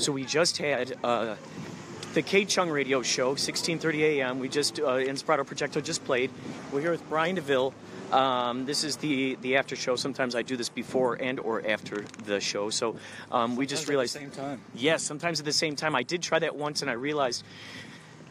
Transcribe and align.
So 0.00 0.12
we 0.12 0.24
just 0.24 0.58
had 0.58 0.96
uh, 1.02 1.34
the 2.14 2.22
K 2.22 2.44
Chung 2.44 2.70
Radio 2.70 3.02
Show, 3.02 3.34
16:30 3.34 3.94
a.m. 4.02 4.38
We 4.38 4.48
just 4.48 4.78
uh, 4.78 4.98
Inspirado 4.98 5.40
Projecto 5.44 5.82
just 5.82 6.04
played. 6.04 6.30
We're 6.70 6.82
here 6.82 6.92
with 6.92 7.08
Brian 7.08 7.34
D'Vil. 7.34 7.74
Um, 8.12 8.64
this 8.64 8.84
is 8.84 8.94
the 8.98 9.34
the 9.42 9.56
after 9.56 9.74
show. 9.74 9.96
Sometimes 9.96 10.36
I 10.36 10.42
do 10.42 10.56
this 10.56 10.68
before 10.68 11.16
and 11.20 11.40
or 11.40 11.66
after 11.66 12.04
the 12.26 12.38
show. 12.38 12.70
So 12.70 12.94
um, 13.32 13.56
we 13.56 13.66
just 13.66 13.88
realized 13.88 14.14
at 14.14 14.22
the 14.22 14.30
same 14.30 14.44
time. 14.44 14.60
Yes, 14.72 15.02
sometimes 15.02 15.40
at 15.40 15.46
the 15.46 15.52
same 15.52 15.74
time. 15.74 15.96
I 15.96 16.04
did 16.04 16.22
try 16.22 16.38
that 16.38 16.54
once, 16.54 16.80
and 16.80 16.88
I 16.88 16.94
realized 16.94 17.42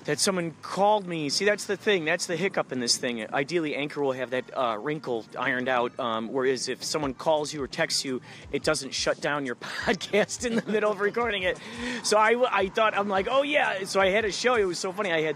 that 0.08 0.20
someone 0.22 0.54
called 0.62 1.06
me. 1.06 1.28
See, 1.28 1.44
that's 1.44 1.66
the 1.66 1.76
thing. 1.76 2.06
That's 2.06 2.28
the 2.28 2.38
hiccup 2.38 2.72
in 2.72 2.80
this 2.80 2.96
thing. 2.96 3.28
Ideally, 3.34 3.76
Anchor 3.76 4.02
will 4.02 4.14
have 4.14 4.30
that 4.30 4.46
uh, 4.56 4.78
wrinkle 4.80 5.26
ironed 5.38 5.68
out. 5.68 5.98
Um, 6.00 6.30
whereas 6.30 6.70
if 6.70 6.82
someone 6.82 7.14
calls 7.14 7.54
you 7.54 7.62
or 7.62 7.68
texts 7.68 8.06
you, 8.06 8.22
it 8.54 8.64
doesn't 8.64 8.94
shut 8.94 9.20
down 9.20 9.46
your 9.46 9.56
podcast 9.86 10.46
in 10.46 10.56
the 10.56 10.72
middle 10.72 10.92
of 10.92 11.02
recording 11.02 11.44
it. 11.44 11.60
So 12.04 12.18
I, 12.18 12.42
I 12.50 12.70
thought, 12.70 12.98
I'm 12.98 13.10
like, 13.10 13.28
oh 13.30 13.44
yeah. 13.44 13.84
So 13.84 14.00
I 14.00 14.10
had 14.10 14.24
a 14.24 14.32
show. 14.32 14.56
It 14.56 14.64
was 14.64 14.80
so 14.80 14.94
funny. 14.94 15.12
I 15.12 15.22
had 15.22 15.36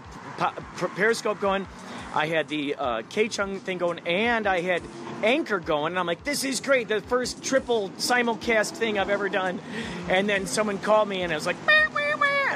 Periscope 0.96 1.38
going. 1.38 1.66
I 2.14 2.26
had 2.26 2.48
the 2.48 2.74
uh, 2.74 3.02
K 3.10 3.28
Chung 3.28 3.60
thing 3.60 3.76
going, 3.76 3.98
and 4.06 4.46
I 4.46 4.60
had 4.62 4.82
Anchor 5.22 5.60
going. 5.60 5.92
And 5.92 5.98
I'm 5.98 6.06
like, 6.06 6.24
this 6.24 6.44
is 6.44 6.60
great. 6.60 6.88
The 6.88 7.02
first 7.02 7.44
triple 7.44 7.90
simulcast 7.98 8.70
thing 8.72 8.98
I've 8.98 9.10
ever 9.10 9.28
done. 9.28 9.60
And 10.08 10.26
then 10.26 10.46
someone 10.46 10.78
called 10.78 11.08
me, 11.08 11.20
and 11.22 11.30
I 11.30 11.36
was 11.36 11.46
like, 11.46 11.56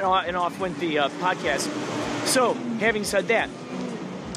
and 0.03 0.37
off 0.37 0.59
went 0.59 0.79
the 0.79 0.99
uh, 0.99 1.09
podcast. 1.09 2.06
So, 2.27 2.53
having 2.81 3.05
said 3.05 3.29
that, 3.29 3.49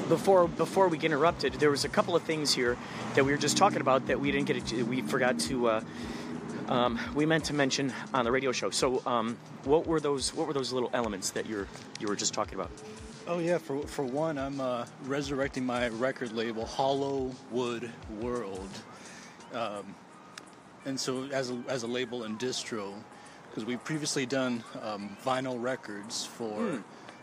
before 0.08 0.46
before 0.46 0.86
we 0.86 0.96
get 0.96 1.10
interrupted, 1.10 1.54
there 1.54 1.70
was 1.70 1.84
a 1.84 1.88
couple 1.88 2.14
of 2.14 2.22
things 2.22 2.54
here 2.54 2.78
that 3.14 3.24
we 3.24 3.32
were 3.32 3.36
just 3.36 3.56
talking 3.56 3.80
about 3.80 4.06
that 4.06 4.20
we 4.20 4.30
didn't 4.30 4.46
get. 4.46 4.64
To, 4.66 4.84
we 4.84 5.02
forgot 5.02 5.40
to. 5.40 5.68
Uh, 5.68 5.80
um, 6.68 7.00
we 7.16 7.26
meant 7.26 7.44
to 7.46 7.52
mention 7.52 7.92
on 8.14 8.24
the 8.24 8.30
radio 8.30 8.52
show. 8.52 8.70
So, 8.70 9.02
um, 9.06 9.36
what 9.64 9.88
were 9.88 9.98
those? 9.98 10.32
What 10.32 10.46
were 10.46 10.52
those 10.52 10.72
little 10.72 10.88
elements 10.92 11.30
that 11.30 11.46
you're 11.46 11.66
you 11.98 12.06
were 12.06 12.14
just 12.14 12.32
talking 12.32 12.54
about? 12.54 12.70
Oh 13.26 13.40
yeah, 13.40 13.58
for 13.58 13.82
for 13.88 14.04
one, 14.04 14.38
I'm 14.38 14.60
uh, 14.60 14.86
resurrecting 15.06 15.66
my 15.66 15.88
record 15.88 16.32
label, 16.32 16.64
Hollow 16.66 17.32
Wood 17.50 17.90
World, 18.20 18.70
um, 19.52 19.96
and 20.84 20.98
so 20.98 21.24
as 21.32 21.50
a, 21.50 21.60
as 21.68 21.82
a 21.82 21.88
label 21.88 22.22
and 22.22 22.38
distro, 22.38 22.94
because 23.48 23.64
we've 23.64 23.82
previously 23.82 24.26
done 24.26 24.62
um, 24.80 25.16
vinyl 25.24 25.60
records 25.60 26.24
for 26.24 26.54
hmm. 26.54 26.78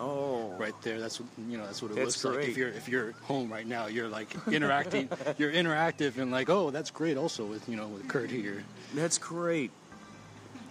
Oh, 0.00 0.54
right 0.58 0.74
there. 0.82 1.00
That's 1.00 1.20
what 1.20 1.28
you 1.48 1.56
know. 1.56 1.64
That's 1.64 1.80
what 1.82 1.92
it 1.92 1.96
that's 1.96 2.24
looks 2.24 2.36
great. 2.36 2.40
like. 2.40 2.48
If 2.50 2.56
you're 2.56 2.68
if 2.68 2.88
you're 2.88 3.12
home 3.22 3.52
right 3.52 3.66
now, 3.66 3.86
you're 3.86 4.08
like 4.08 4.28
interacting. 4.48 5.08
you're 5.38 5.52
interactive 5.52 6.18
and 6.18 6.30
like, 6.30 6.50
oh, 6.50 6.70
that's 6.70 6.90
great. 6.90 7.16
Also 7.16 7.44
with 7.44 7.68
you 7.68 7.76
know 7.76 7.88
with 7.88 8.06
Kurt 8.08 8.30
here. 8.30 8.64
That's 8.94 9.18
great. 9.18 9.70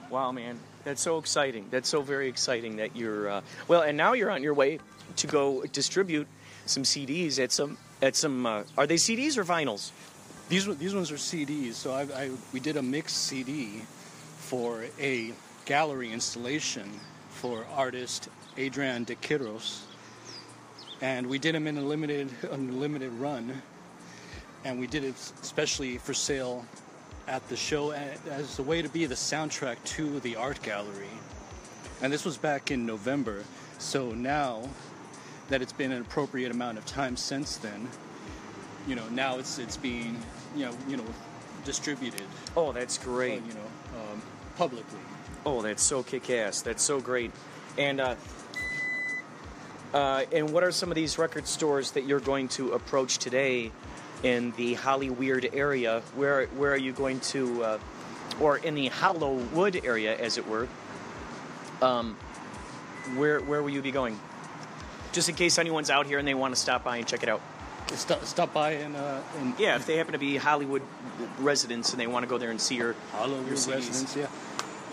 Wow, 0.10 0.32
man. 0.32 0.60
That's 0.84 1.02
so 1.02 1.18
exciting. 1.18 1.68
That's 1.70 1.90
so 1.90 2.02
very 2.02 2.28
exciting 2.28 2.78
that 2.78 2.96
you're 2.96 3.30
uh, 3.30 3.42
well, 3.68 3.82
and 3.82 3.98
now 3.98 4.14
you're 4.14 4.32
on 4.32 4.42
your 4.42 4.54
way 4.54 4.80
to 5.18 5.28
go 5.28 5.64
distribute 5.72 6.28
some 6.66 6.84
CDs 6.84 7.40
at 7.40 7.52
some 7.52 7.78
at 8.02 8.16
some. 8.16 8.46
Uh, 8.46 8.64
are 8.78 8.88
they 8.88 8.96
CDs 8.96 9.38
or 9.38 9.44
vinyls? 9.44 9.92
These 10.50 10.76
these 10.78 10.96
ones 10.96 11.12
are 11.12 11.16
CDs. 11.16 11.74
So 11.74 11.94
I, 11.94 12.02
I 12.02 12.32
we 12.52 12.60
did 12.60 12.78
a 12.78 12.82
mixed 12.82 13.18
CD 13.28 13.82
for 14.38 14.86
a 15.00 15.34
gallery 15.66 16.12
installation 16.12 16.90
for 17.30 17.66
artist 17.76 18.30
Adrian 18.58 19.04
de 19.04 19.16
Quiros, 19.16 19.84
and 21.02 21.28
we 21.28 21.38
did 21.38 21.54
them 21.54 21.68
in 21.68 21.78
a 21.78 21.82
limited 21.82 22.30
a 22.50 22.58
limited 22.58 23.12
run, 23.14 23.62
and 24.66 24.80
we 24.80 24.88
did 24.88 25.04
it 25.04 25.16
especially 25.42 26.00
for 26.00 26.16
sale 26.16 26.66
at 27.32 27.48
the 27.48 27.56
show 27.56 27.92
as 27.92 28.60
a 28.60 28.64
way 28.64 28.82
to 28.82 28.90
be 28.90 29.06
the 29.06 29.16
soundtrack 29.16 29.78
to 29.86 30.20
the 30.20 30.36
art 30.36 30.62
gallery. 30.62 31.08
And 32.02 32.12
this 32.12 32.26
was 32.26 32.36
back 32.36 32.72
in 32.72 32.86
November. 32.86 33.46
So 33.80 34.12
now 34.12 34.68
that 35.48 35.62
it's 35.62 35.72
been 35.72 35.94
an 35.94 36.02
appropriate 36.02 36.52
amount 36.52 36.78
of 36.78 36.86
time 36.86 37.16
since 37.16 37.56
then, 37.56 37.88
you 38.86 38.96
know, 38.96 39.08
now 39.12 39.38
it's 39.38 39.60
it's 39.60 39.78
being, 39.78 40.18
you 40.58 40.66
know, 40.66 40.74
you 40.90 40.98
know, 40.98 41.06
distributed. 41.64 42.24
Oh, 42.58 42.74
that's 42.74 42.98
great. 42.98 43.42
Uh, 43.42 43.46
you 43.48 43.54
know, 43.54 44.02
um, 44.02 44.22
publicly. 44.58 45.00
Oh, 45.46 45.62
that's 45.62 45.84
so 45.84 46.04
kick-ass. 46.04 46.62
That's 46.62 46.84
so 46.84 47.00
great. 47.00 47.32
And 47.78 48.02
uh, 48.02 48.16
uh, 49.94 50.26
and 50.34 50.52
what 50.52 50.66
are 50.66 50.72
some 50.72 50.90
of 50.90 50.96
these 50.96 51.18
record 51.18 51.48
stores 51.48 51.92
that 51.92 52.06
you're 52.06 52.20
going 52.20 52.50
to 52.50 52.74
approach 52.74 53.20
today 53.20 53.72
in 54.24 54.52
the 54.58 54.76
Hollyweird 54.76 55.56
area. 55.56 56.02
Where 56.16 56.48
where 56.48 56.72
are 56.72 56.78
you 56.78 56.92
going 56.92 57.20
to, 57.32 57.64
uh, 57.64 57.80
or 58.40 58.58
in 58.58 58.76
the 58.76 58.88
Hollywood 58.88 59.82
area, 59.84 60.18
as 60.18 60.38
it 60.38 60.48
were? 60.48 60.68
Um, 61.82 62.16
where 63.16 63.40
where 63.40 63.62
will 63.62 63.72
you 63.72 63.82
be 63.82 63.92
going? 63.92 64.20
Just 65.12 65.28
in 65.30 65.36
case 65.36 65.58
anyone's 65.58 65.90
out 65.90 66.06
here 66.06 66.20
and 66.20 66.28
they 66.28 66.34
want 66.34 66.54
to 66.56 66.60
stop 66.60 66.84
by 66.84 66.98
and 66.98 67.08
check 67.08 67.24
it 67.24 67.30
out. 67.30 67.42
Stop, 67.96 68.24
stop 68.24 68.54
by 68.54 68.72
and, 68.74 68.96
uh, 68.96 69.20
and 69.40 69.54
yeah, 69.60 69.76
if 69.76 69.86
they 69.86 69.98
happen 69.98 70.14
to 70.14 70.20
be 70.20 70.38
Hollywood 70.38 70.82
residents 71.40 71.92
and 71.92 72.00
they 72.00 72.08
want 72.08 72.24
to 72.24 72.30
go 72.30 72.38
there 72.38 72.50
and 72.50 72.62
see 72.62 72.76
your 72.76 72.96
Hollywood 73.12 73.46
your 73.46 73.56
residents, 73.56 74.16
yeah. 74.16 74.28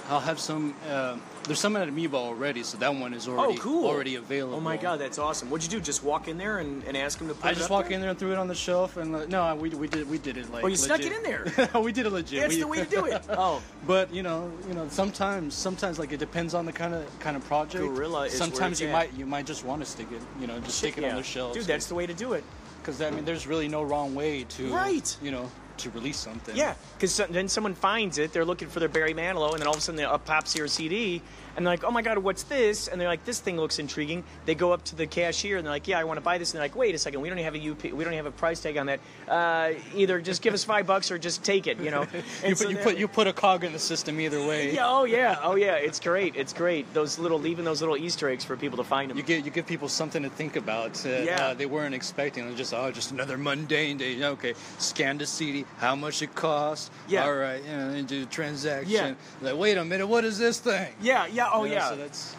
I'll 0.09 0.21
have 0.21 0.41
some. 0.41 0.75
Uh, 0.89 1.19
there's 1.45 1.59
some 1.59 1.77
at 1.77 1.87
Amoeba 1.87 2.17
already, 2.17 2.63
so 2.63 2.79
that 2.79 2.95
one 2.95 3.13
is 3.13 3.29
already 3.29 3.59
oh, 3.59 3.61
cool. 3.61 3.87
already 3.87 4.15
available. 4.15 4.57
Oh 4.57 4.61
my 4.61 4.79
god, 4.79 5.01
that's 5.01 5.19
awesome! 5.19 5.51
What'd 5.51 5.71
you 5.71 5.79
do? 5.79 5.85
Just 5.85 6.03
walk 6.03 6.29
in 6.29 6.39
there 6.39 6.59
and, 6.59 6.83
and 6.85 6.97
ask 6.97 7.19
them 7.19 7.29
to 7.29 7.35
put 7.35 7.45
it. 7.45 7.49
I 7.49 7.53
it 7.53 7.57
just 7.57 7.69
walk 7.69 7.91
in 7.91 8.01
there 8.01 8.11
and 8.11 8.19
threw 8.19 8.33
it 8.33 8.39
on 8.39 8.49
the 8.49 8.55
shelf, 8.55 8.97
and 8.97 9.15
uh, 9.15 9.27
no, 9.27 9.55
we, 9.55 9.69
we 9.71 9.87
did 9.87 10.09
we 10.09 10.17
did 10.17 10.39
it 10.39 10.51
like. 10.51 10.65
Oh, 10.65 10.67
you 10.67 10.73
legit. 10.73 10.87
snuck 10.87 11.01
it 11.01 11.13
in 11.13 11.23
there. 11.23 11.71
we 11.83 11.93
did 11.93 12.07
it 12.07 12.11
legit. 12.11 12.41
That's 12.41 12.55
we, 12.55 12.61
the 12.61 12.67
way 12.67 12.79
to 12.79 12.91
do 12.91 13.05
it. 13.05 13.23
Oh, 13.41 13.63
but 13.87 14.13
you 14.13 14.23
know, 14.23 14.51
you 14.67 14.75
know, 14.75 14.89
sometimes 14.89 15.55
sometimes 15.55 15.99
like 15.99 16.13
it 16.13 16.19
depends 16.19 16.55
on 16.55 16.65
the 16.67 16.73
kind 16.73 16.95
of 16.95 17.19
kind 17.21 17.37
of 17.37 17.45
project. 17.45 17.85
Guerrilla. 17.85 18.31
sometimes 18.31 18.81
you 18.81 18.89
at. 18.89 18.93
might 18.93 19.15
you 19.15 19.27
might 19.27 19.47
just 19.47 19.65
want 19.65 19.83
to 19.83 19.87
stick 19.87 20.11
it, 20.11 20.23
you 20.41 20.47
know, 20.47 20.59
just 20.61 20.79
stick 20.79 20.99
it 20.99 21.03
yeah. 21.03 21.11
on 21.11 21.17
the 21.17 21.23
shelf. 21.23 21.55
Dude, 21.55 21.65
that's 21.65 21.87
the 21.87 21.95
way 21.95 22.07
to 22.07 22.15
do 22.15 22.33
it. 22.33 22.43
Because 22.81 23.01
I 23.03 23.11
mean, 23.11 23.25
there's 23.25 23.47
really 23.47 23.69
no 23.69 23.83
wrong 23.83 24.15
way 24.15 24.45
to 24.45 24.73
right. 24.73 25.17
You 25.23 25.31
know 25.31 25.51
to 25.79 25.91
release 25.91 26.17
something. 26.17 26.57
Yeah, 26.57 26.75
because 26.97 27.17
then 27.31 27.49
someone 27.49 27.75
finds 27.75 28.19
it, 28.19 28.33
they're 28.33 28.45
looking 28.45 28.69
for 28.69 28.81
their 28.81 28.89
Barry 28.89 29.15
Manilow, 29.15 29.53
and 29.53 29.61
then 29.61 29.67
all 29.67 29.75
of 29.75 29.79
a 29.79 29.83
sudden 29.83 29.97
they 29.97 30.05
up 30.05 30.25
pops 30.25 30.57
your 30.57 30.69
CD, 30.69 31.23
and 31.59 31.67
they're 31.67 31.73
like, 31.73 31.83
"Oh 31.85 31.91
my 31.91 32.03
God, 32.03 32.19
what's 32.19 32.45
this?" 32.45 32.87
And 32.87 33.01
they're 33.01 33.09
like, 33.09 33.25
"This 33.25 33.41
thing 33.41 33.57
looks 33.57 33.81
intriguing." 33.81 34.23
They 34.47 34.55
go 34.55 34.71
up 34.73 34.85
to 34.85 34.95
the 34.95 35.07
cashier 35.09 35.57
and 35.57 35.67
they're 35.67 35.73
like, 35.73 35.89
"Yeah, 35.89 35.99
I 35.99 36.05
want 36.05 36.17
to 36.19 36.21
buy 36.23 36.39
this." 36.39 36.53
And 36.53 36.59
they're 36.59 36.65
like, 36.65 36.77
"Wait 36.77 36.95
a 36.95 36.99
second, 36.99 37.21
we 37.21 37.29
don't 37.29 37.37
have 37.39 37.57
a 37.57 37.71
UP, 37.71 37.83
we 37.93 38.05
don't 38.05 38.13
have 38.15 38.27
a 38.27 38.31
price 38.31 38.61
tag 38.61 38.77
on 38.77 38.87
that. 38.87 39.01
Uh, 39.27 39.73
either 39.97 40.21
just 40.21 40.41
give 40.41 40.55
us 40.55 40.63
five 40.63 40.87
bucks 40.87 41.11
or 41.11 41.19
just 41.19 41.43
take 41.43 41.67
it." 41.67 41.79
You 41.81 41.91
know, 41.91 42.03
you 42.45 42.51
put, 42.51 42.59
so 42.59 42.69
you 42.69 42.77
put 42.77 42.97
you 42.97 43.09
put 43.09 43.27
a 43.27 43.33
cog 43.33 43.65
in 43.65 43.73
the 43.73 43.79
system 43.79 44.21
either 44.21 44.39
way. 44.47 44.73
Yeah, 44.79 44.87
oh 44.89 45.05
yeah, 45.05 45.39
oh 45.43 45.57
yeah, 45.57 45.75
it's 45.75 45.99
great, 45.99 46.37
it's 46.37 46.53
great. 46.53 46.93
Those 46.95 47.19
little 47.19 47.41
leaving 47.41 47.65
those 47.65 47.81
little 47.81 47.97
Easter 47.97 48.29
eggs 48.29 48.45
for 48.45 48.57
people 48.57 48.77
to 48.77 48.85
find 48.85 49.11
them. 49.11 49.17
You 49.17 49.25
give 49.25 49.45
you 49.45 49.51
give 49.51 49.67
people 49.67 49.89
something 49.89 50.23
to 50.23 50.31
think 50.31 50.55
about. 50.55 51.05
Uh, 51.05 51.09
Yeah. 51.09 51.47
uh, 51.49 51.55
they 51.55 51.67
weren't 51.67 51.95
expecting. 51.95 52.49
It 52.49 52.57
just 52.57 52.73
oh, 52.73 52.93
just 52.93 53.11
another 53.11 53.37
mundane 53.37 53.97
day. 53.99 54.23
Okay, 54.23 54.55
scan 54.79 55.19
the 55.19 55.27
CD. 55.27 55.65
How 55.79 55.97
much 55.97 56.23
it 56.23 56.35
costs? 56.37 56.91
Yeah. 57.09 57.25
All 57.25 57.35
right, 57.35 57.61
you 57.65 57.71
know, 57.77 57.89
and 57.89 58.07
do 58.07 58.21
the 58.21 58.31
transaction. 58.31 58.91
Yeah. 58.91 59.15
Like, 59.43 59.57
wait 59.59 59.77
a 59.77 59.85
minute, 59.85 60.07
what 60.07 60.25
is 60.25 60.39
this 60.39 60.61
thing? 60.61 60.93
yeah, 61.01 61.27
yeah, 61.27 61.48
oh 61.53 61.65
You 61.65 61.71
know, 61.71 61.77
yeah. 61.77 61.89
So 61.91 61.97
that's 61.97 62.37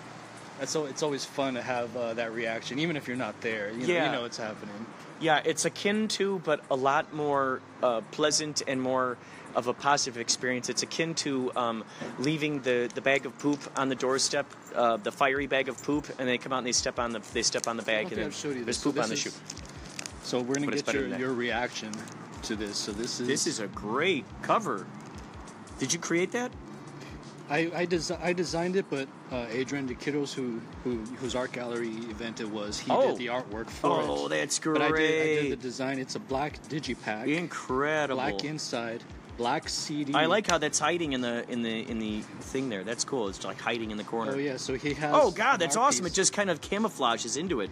that's 0.59 0.75
al- 0.75 0.85
it's 0.87 1.03
always 1.03 1.23
fun 1.25 1.53
to 1.53 1.61
have 1.61 1.95
uh, 1.95 2.13
that 2.15 2.33
reaction, 2.33 2.79
even 2.79 2.97
if 2.97 3.07
you're 3.07 3.17
not 3.17 3.39
there. 3.41 3.71
You 3.71 3.87
know, 3.87 3.93
Yeah. 3.93 4.05
you 4.05 4.11
know 4.11 4.25
it's 4.25 4.37
happening. 4.37 4.85
Yeah, 5.21 5.41
it's 5.43 5.65
akin 5.65 6.07
to, 6.09 6.39
but 6.39 6.63
a 6.71 6.75
lot 6.75 7.13
more 7.13 7.61
uh, 7.83 8.01
pleasant 8.11 8.61
and 8.67 8.81
more 8.81 9.17
of 9.55 9.67
a 9.67 9.73
positive 9.73 10.19
experience. 10.19 10.69
It's 10.69 10.83
akin 10.83 11.13
to 11.15 11.51
um, 11.55 11.83
leaving 12.19 12.61
the, 12.61 12.89
the 12.93 13.01
bag 13.01 13.25
of 13.25 13.37
poop 13.39 13.59
on 13.75 13.89
the 13.89 13.95
doorstep, 13.95 14.45
uh, 14.75 14.97
the 14.97 15.11
fiery 15.11 15.47
bag 15.47 15.67
of 15.69 15.81
poop, 15.83 16.07
and 16.19 16.27
they 16.27 16.37
come 16.37 16.53
out 16.53 16.59
and 16.59 16.67
they 16.67 16.71
step 16.71 16.99
on 16.99 17.11
the 17.11 17.21
they 17.33 17.41
step 17.41 17.67
on 17.67 17.75
the 17.77 17.83
bag, 17.83 18.07
Okay, 18.07 18.15
and 18.15 18.25
I've 18.25 18.43
you 18.43 18.53
then 18.53 18.65
there's 18.65 18.65
this. 18.65 18.77
So 18.77 18.91
poop 18.91 19.01
on 19.01 19.09
the 19.09 19.15
this 19.15 19.19
shoe. 19.19 19.31
So 20.23 20.39
we're 20.41 20.55
gonna 20.55 20.67
But 20.67 20.85
get 20.85 20.93
your, 20.93 21.07
your 21.17 21.33
reaction 21.33 21.91
to 22.43 22.55
this. 22.55 22.77
So 22.77 22.91
this 22.91 23.19
is 23.19 23.27
This 23.27 23.47
is 23.47 23.59
a 23.59 23.67
great 23.67 24.25
cover. 24.41 24.85
Did 25.79 25.93
you 25.93 25.99
create 25.99 26.31
that? 26.33 26.51
I 27.49 27.71
I, 27.75 27.85
desi- 27.87 28.19
I 28.21 28.31
designed 28.33 28.75
it, 28.75 28.85
but 28.89 29.07
uh, 29.31 29.45
Adrian 29.49 29.87
de 29.87 29.95
Quiros, 29.95 30.33
who 30.33 30.61
who 30.83 30.97
whose 31.19 31.35
art 31.35 31.51
gallery 31.51 31.89
event 32.09 32.39
it 32.41 32.49
was, 32.49 32.79
he 32.79 32.91
Oh. 32.91 33.07
did 33.07 33.17
the 33.17 33.27
artwork 33.27 33.69
for 33.69 34.01
it. 34.01 34.05
Oh, 34.07 34.27
that's 34.27 34.59
But 34.59 34.81
I 34.81 34.91
did, 34.91 34.93
I 35.39 35.41
did 35.43 35.51
the 35.53 35.55
design. 35.55 35.97
It's 35.99 36.15
a 36.15 36.19
black 36.19 36.61
digipack, 36.69 37.27
Incredible. 37.27 38.15
black 38.21 38.43
inside, 38.45 39.03
black 39.37 39.67
CD. 39.67 40.13
I 40.13 40.25
like 40.25 40.45
how 40.47 40.57
that's 40.59 40.79
hiding 40.79 41.13
in 41.13 41.21
the 41.21 41.49
in 41.49 41.63
the 41.63 41.89
in 41.89 41.97
the 41.99 42.21
thing 42.41 42.69
there. 42.69 42.83
That's 42.83 43.03
cool. 43.03 43.27
It's 43.29 43.43
like 43.43 43.59
hiding 43.59 43.91
in 43.91 43.97
the 43.97 44.03
corner. 44.03 44.33
Oh 44.33 44.37
yeah, 44.37 44.57
so 44.57 44.75
he 44.75 44.93
has. 44.93 45.11
Oh 45.15 45.31
god, 45.31 45.57
that's 45.59 45.75
awesome! 45.75 46.05
piece. 46.05 46.13
It 46.13 46.15
just 46.15 46.33
kind 46.33 46.49
of 46.49 46.61
camouflages 46.61 47.35
into 47.37 47.61
it. 47.61 47.71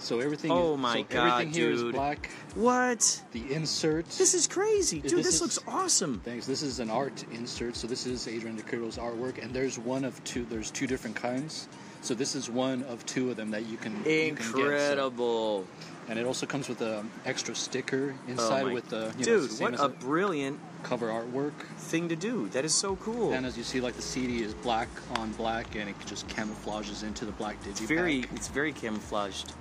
So 0.00 0.18
everything. 0.20 0.50
Oh 0.50 0.76
my 0.76 0.98
so 0.98 1.02
God, 1.08 1.32
everything 1.42 1.52
here 1.54 1.70
is 1.70 1.82
dude. 1.82 1.94
black. 1.94 2.30
What? 2.54 3.22
The 3.32 3.52
insert. 3.52 4.06
This 4.08 4.34
is 4.34 4.46
crazy, 4.46 5.00
dude. 5.00 5.12
This 5.12 5.26
This, 5.26 5.34
is- 5.36 5.40
looks 5.42 5.58
awesome. 5.68 6.20
Thanks. 6.24 6.46
This 6.46 6.62
is 6.62 6.80
an 6.80 6.90
art 6.90 7.24
insert. 7.32 7.76
So 7.76 7.86
this 7.86 8.06
is 8.06 8.26
Adrian 8.26 8.56
de 8.56 8.62
Quiros' 8.62 8.98
artwork, 8.98 9.42
and 9.42 9.52
there's 9.54 9.78
one 9.78 10.04
of 10.04 10.22
two. 10.24 10.44
There's 10.48 10.70
two 10.70 10.86
different 10.86 11.16
kinds. 11.16 11.68
So 12.02 12.14
this 12.14 12.34
is 12.34 12.48
one 12.48 12.82
of 12.84 13.04
two 13.04 13.30
of 13.30 13.36
them 13.36 13.50
that 13.50 13.66
you 13.66 13.76
can. 13.76 13.92
you 13.98 14.34
can 14.34 14.36
get. 14.36 14.44
So- 14.44 14.58
Incredible. 14.60 15.66
And 16.08 16.18
it 16.18 16.26
also 16.26 16.44
comes 16.44 16.68
with 16.68 16.80
an 16.80 17.08
extra 17.24 17.54
sticker 17.54 18.14
Oh 18.26 18.30
inside 18.30 18.66
my- 18.66 18.72
with 18.72 18.88
the 18.88 19.12
you 19.18 19.24
dude, 19.24 19.44
it's 19.44 19.52
the 19.52 19.54
same 19.58 19.64
what 19.66 19.74
as 19.74 19.80
a 19.80 19.88
brilliant 19.90 20.58
cover 20.82 21.06
artwork. 21.08 21.52
thing 21.76 22.08
to 22.08 22.16
do. 22.16 22.48
That 22.48 22.64
is 22.64 22.74
so 22.74 22.96
cool. 22.96 23.32
And 23.32 23.44
as 23.46 23.56
you 23.56 23.62
see, 23.62 23.80
like 23.80 23.94
the 23.94 24.02
CD 24.02 24.42
is 24.42 24.54
black 24.54 24.88
on 25.16 25.30
black, 25.34 25.76
and 25.76 25.88
it 25.90 25.94
just 26.06 26.26
camouflages 26.26 27.04
into 27.04 27.26
the 27.26 27.32
black 27.32 27.62
digipack. 27.62 27.68
it's 27.70 27.80
very, 27.82 28.18
it's 28.34 28.48
very 28.48 28.72
camouflaged. 28.72 29.52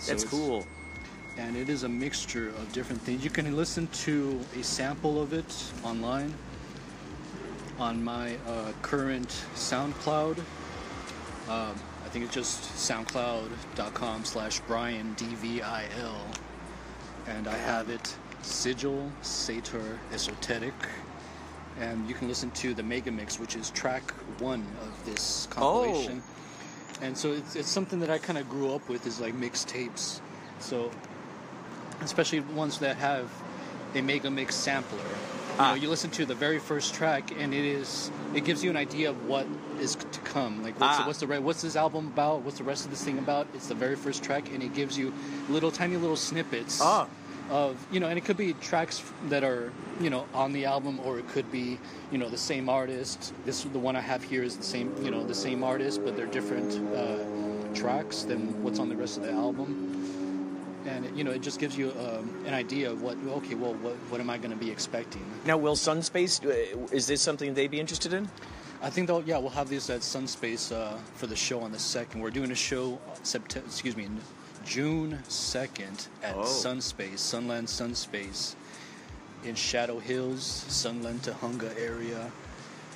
So 0.00 0.12
That's 0.12 0.24
cool. 0.24 0.66
And 1.36 1.56
it 1.56 1.68
is 1.68 1.84
a 1.84 1.88
mixture 1.88 2.48
of 2.48 2.72
different 2.72 3.00
things. 3.02 3.22
You 3.22 3.30
can 3.30 3.54
listen 3.54 3.86
to 3.88 4.40
a 4.58 4.62
sample 4.62 5.22
of 5.22 5.32
it 5.32 5.72
online 5.84 6.34
on 7.78 8.02
my 8.02 8.36
uh, 8.46 8.72
current 8.82 9.28
SoundCloud. 9.54 10.38
Um, 11.48 11.74
I 12.04 12.08
think 12.08 12.24
it's 12.24 12.34
just 12.34 12.62
soundcloud.com 12.74 14.24
slash 14.24 14.60
Brian 14.60 15.14
D-V-I-L. 15.14 16.26
And 17.28 17.46
I 17.46 17.56
have 17.56 17.90
it 17.90 18.16
Sigil 18.42 19.10
Sator 19.22 19.98
Esoteric. 20.12 20.74
And 21.78 22.08
you 22.08 22.14
can 22.14 22.26
listen 22.26 22.50
to 22.52 22.74
the 22.74 22.82
Mega 22.82 23.10
Mix, 23.10 23.38
which 23.38 23.54
is 23.54 23.70
track 23.70 24.12
one 24.40 24.66
of 24.82 25.04
this 25.04 25.46
compilation. 25.50 26.22
And 27.02 27.16
so 27.16 27.32
it's, 27.32 27.56
it's 27.56 27.68
something 27.68 28.00
that 28.00 28.10
I 28.10 28.18
kind 28.18 28.38
of 28.38 28.48
grew 28.48 28.74
up 28.74 28.88
with 28.88 29.06
is 29.06 29.20
like 29.20 29.34
mixtapes. 29.34 30.20
So 30.60 30.90
especially 32.02 32.40
ones 32.40 32.78
that 32.80 32.96
have 32.96 33.30
a 33.94 34.00
mega 34.02 34.30
mix 34.30 34.54
sampler. 34.54 34.98
You, 34.98 35.04
Ah. 35.58 35.70
know, 35.70 35.74
you 35.74 35.90
listen 35.90 36.10
to 36.12 36.24
the 36.24 36.34
very 36.34 36.58
first 36.58 36.94
track, 36.94 37.32
and 37.38 37.52
it 37.52 37.64
is 37.64 38.10
it 38.34 38.44
gives 38.44 38.62
you 38.64 38.70
an 38.70 38.76
idea 38.76 39.10
of 39.10 39.26
what 39.26 39.46
is 39.80 39.94
to 39.96 40.20
come. 40.20 40.62
Like 40.62 40.78
what's, 40.80 40.96
Ah. 40.98 41.02
the, 41.02 41.06
what's 41.08 41.18
the 41.20 41.26
re- 41.26 41.38
what's 41.38 41.60
this 41.62 41.76
album 41.76 42.06
about? 42.06 42.42
What's 42.42 42.58
the 42.58 42.64
rest 42.64 42.84
of 42.84 42.90
this 42.92 43.02
thing 43.04 43.18
about? 43.18 43.46
It's 43.52 43.66
the 43.66 43.74
very 43.74 43.96
first 43.96 44.22
track, 44.22 44.50
and 44.54 44.62
it 44.62 44.72
gives 44.74 44.96
you 44.96 45.12
little 45.50 45.70
tiny 45.70 45.96
little 45.96 46.16
snippets 46.16 46.80
Ah. 46.80 47.08
Of 47.50 47.76
you 47.90 48.00
know, 48.00 48.06
and 48.08 48.16
it 48.16 48.24
could 48.24 48.36
be 48.36 48.52
tracks 48.54 49.02
that 49.28 49.44
are 49.44 49.72
you 50.00 50.10
know 50.10 50.26
on 50.34 50.52
the 50.52 50.64
album, 50.64 51.00
or 51.04 51.18
it 51.18 51.28
could 51.28 51.50
be 51.52 51.78
you 52.10 52.18
know 52.18 52.28
the 52.28 52.38
same 52.38 52.68
artist. 52.68 53.34
This 53.44 53.64
the 53.64 53.78
one 53.78 53.96
I 53.96 54.00
have 54.00 54.22
here 54.22 54.42
is 54.42 54.56
the 54.56 54.64
same 54.64 54.94
you 55.04 55.10
know 55.10 55.24
the 55.24 55.34
same 55.34 55.62
artist, 55.64 56.04
but 56.04 56.16
they're 56.16 56.26
different 56.26 56.72
uh, 56.96 57.18
tracks 57.74 58.22
than 58.22 58.62
what's 58.62 58.78
on 58.78 58.88
the 58.88 58.96
rest 58.96 59.16
of 59.16 59.22
the 59.24 59.32
album 59.32 59.86
and 60.86 61.04
it, 61.04 61.14
you 61.14 61.22
know 61.24 61.30
it 61.30 61.42
just 61.42 61.60
gives 61.60 61.76
you 61.76 61.92
um, 62.00 62.28
an 62.46 62.54
idea 62.54 62.90
of 62.90 63.02
what 63.02 63.16
okay 63.28 63.54
well 63.54 63.74
what, 63.74 63.92
what 64.08 64.20
am 64.20 64.30
i 64.30 64.38
going 64.38 64.50
to 64.50 64.56
be 64.56 64.70
expecting 64.70 65.22
Now, 65.44 65.58
will 65.58 65.76
Sunspace? 65.76 66.44
uh, 66.44 66.86
Is 66.90 67.06
this 67.06 67.20
something 67.20 67.52
they'd 67.54 67.70
be 67.70 67.78
interested 67.78 68.12
in? 68.14 68.28
i 68.82 68.88
think 68.88 69.06
they'll 69.06 69.22
yeah 69.22 69.36
we'll 69.36 69.50
have 69.50 69.68
these 69.68 69.90
at 69.90 70.00
sunspace 70.00 70.72
uh, 70.74 70.96
for 71.14 71.26
the 71.26 71.36
show 71.36 71.60
on 71.60 71.70
the 71.70 71.78
second 71.78 72.20
we're 72.22 72.30
doing 72.30 72.50
a 72.50 72.54
show 72.54 72.98
september 73.22 73.66
excuse 73.68 73.94
me 73.94 74.08
june 74.70 75.18
2nd 75.28 76.06
at 76.22 76.36
Oh. 76.36 76.42
sunspace 76.44 77.18
sunland 77.18 77.66
sunspace 77.66 78.54
in 79.44 79.54
shadow 79.56 79.98
hills 79.98 80.44
sunland 80.68 81.20
tujunga 81.22 81.70
area 81.76 82.30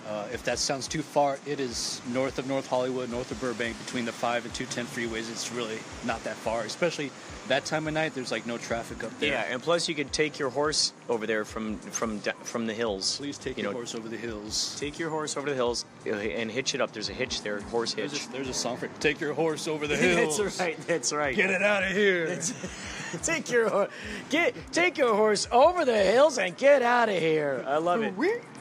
uh, 0.08 0.26
if 0.32 0.44
that 0.44 0.58
sounds 0.58 0.86
too 0.86 1.02
far, 1.02 1.38
it 1.46 1.60
is 1.60 2.02
north 2.12 2.38
of 2.38 2.46
North 2.46 2.66
Hollywood, 2.66 3.10
north 3.10 3.30
of 3.30 3.40
Burbank, 3.40 3.78
between 3.84 4.04
the 4.04 4.12
5 4.12 4.44
and 4.44 4.54
210 4.54 4.86
freeways. 4.86 5.30
It's 5.30 5.50
really 5.52 5.78
not 6.04 6.22
that 6.24 6.36
far, 6.36 6.62
especially 6.62 7.10
that 7.48 7.64
time 7.64 7.86
of 7.88 7.94
night. 7.94 8.14
There's 8.14 8.30
like 8.30 8.46
no 8.46 8.58
traffic 8.58 9.02
up 9.04 9.18
there. 9.18 9.30
Yeah, 9.30 9.46
and 9.48 9.62
plus 9.62 9.88
you 9.88 9.94
could 9.94 10.12
take 10.12 10.38
your 10.38 10.50
horse 10.50 10.92
over 11.08 11.26
there 11.26 11.44
from 11.44 11.78
from 11.78 12.18
from 12.18 12.66
the 12.66 12.74
hills. 12.74 13.16
Please 13.16 13.38
take 13.38 13.56
you 13.56 13.62
your 13.62 13.72
know, 13.72 13.78
horse 13.78 13.94
over 13.94 14.08
the 14.08 14.16
hills. 14.16 14.76
Take 14.78 14.98
your 14.98 15.10
horse 15.10 15.36
over 15.36 15.48
the 15.48 15.54
hills 15.54 15.84
uh, 16.06 16.10
and 16.10 16.50
hitch 16.50 16.74
it 16.74 16.80
up. 16.80 16.92
There's 16.92 17.08
a 17.08 17.14
hitch 17.14 17.42
there, 17.42 17.60
horse 17.60 17.94
hitch. 17.94 18.10
There's 18.10 18.26
a, 18.26 18.32
there's 18.32 18.48
a 18.48 18.54
song 18.54 18.76
for 18.76 18.86
it. 18.86 19.00
Take 19.00 19.20
your 19.20 19.32
horse 19.34 19.68
over 19.68 19.86
the 19.86 19.96
hills. 19.96 20.38
that's 20.38 20.60
right. 20.60 20.78
That's 20.86 21.12
right. 21.12 21.34
Get 21.34 21.50
it 21.50 21.62
out 21.62 21.82
of 21.82 21.90
here. 21.90 22.38
take 23.22 23.50
your 23.50 23.88
get 24.28 24.54
take 24.72 24.98
your 24.98 25.14
horse 25.14 25.48
over 25.50 25.84
the 25.84 25.96
hills 25.96 26.38
and 26.38 26.56
get 26.56 26.82
out 26.82 27.08
of 27.08 27.16
here. 27.16 27.64
I 27.66 27.78
love 27.78 28.02
it. 28.02 28.14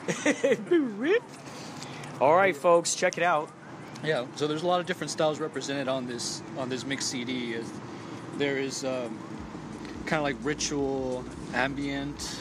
All 2.21 2.35
right, 2.35 2.55
folks, 2.55 2.95
check 2.95 3.17
it 3.17 3.23
out. 3.23 3.49
yeah, 4.03 4.25
so 4.35 4.47
there's 4.47 4.63
a 4.63 4.67
lot 4.67 4.79
of 4.79 4.85
different 4.85 5.11
styles 5.11 5.39
represented 5.39 5.87
on 5.87 6.07
this 6.07 6.41
on 6.57 6.69
this 6.69 6.85
mix 6.85 7.05
CD. 7.05 7.55
There 8.37 8.57
is 8.57 8.83
um, 8.83 9.17
kind 10.05 10.19
of 10.19 10.23
like 10.23 10.35
ritual, 10.43 11.23
ambient, 11.53 12.39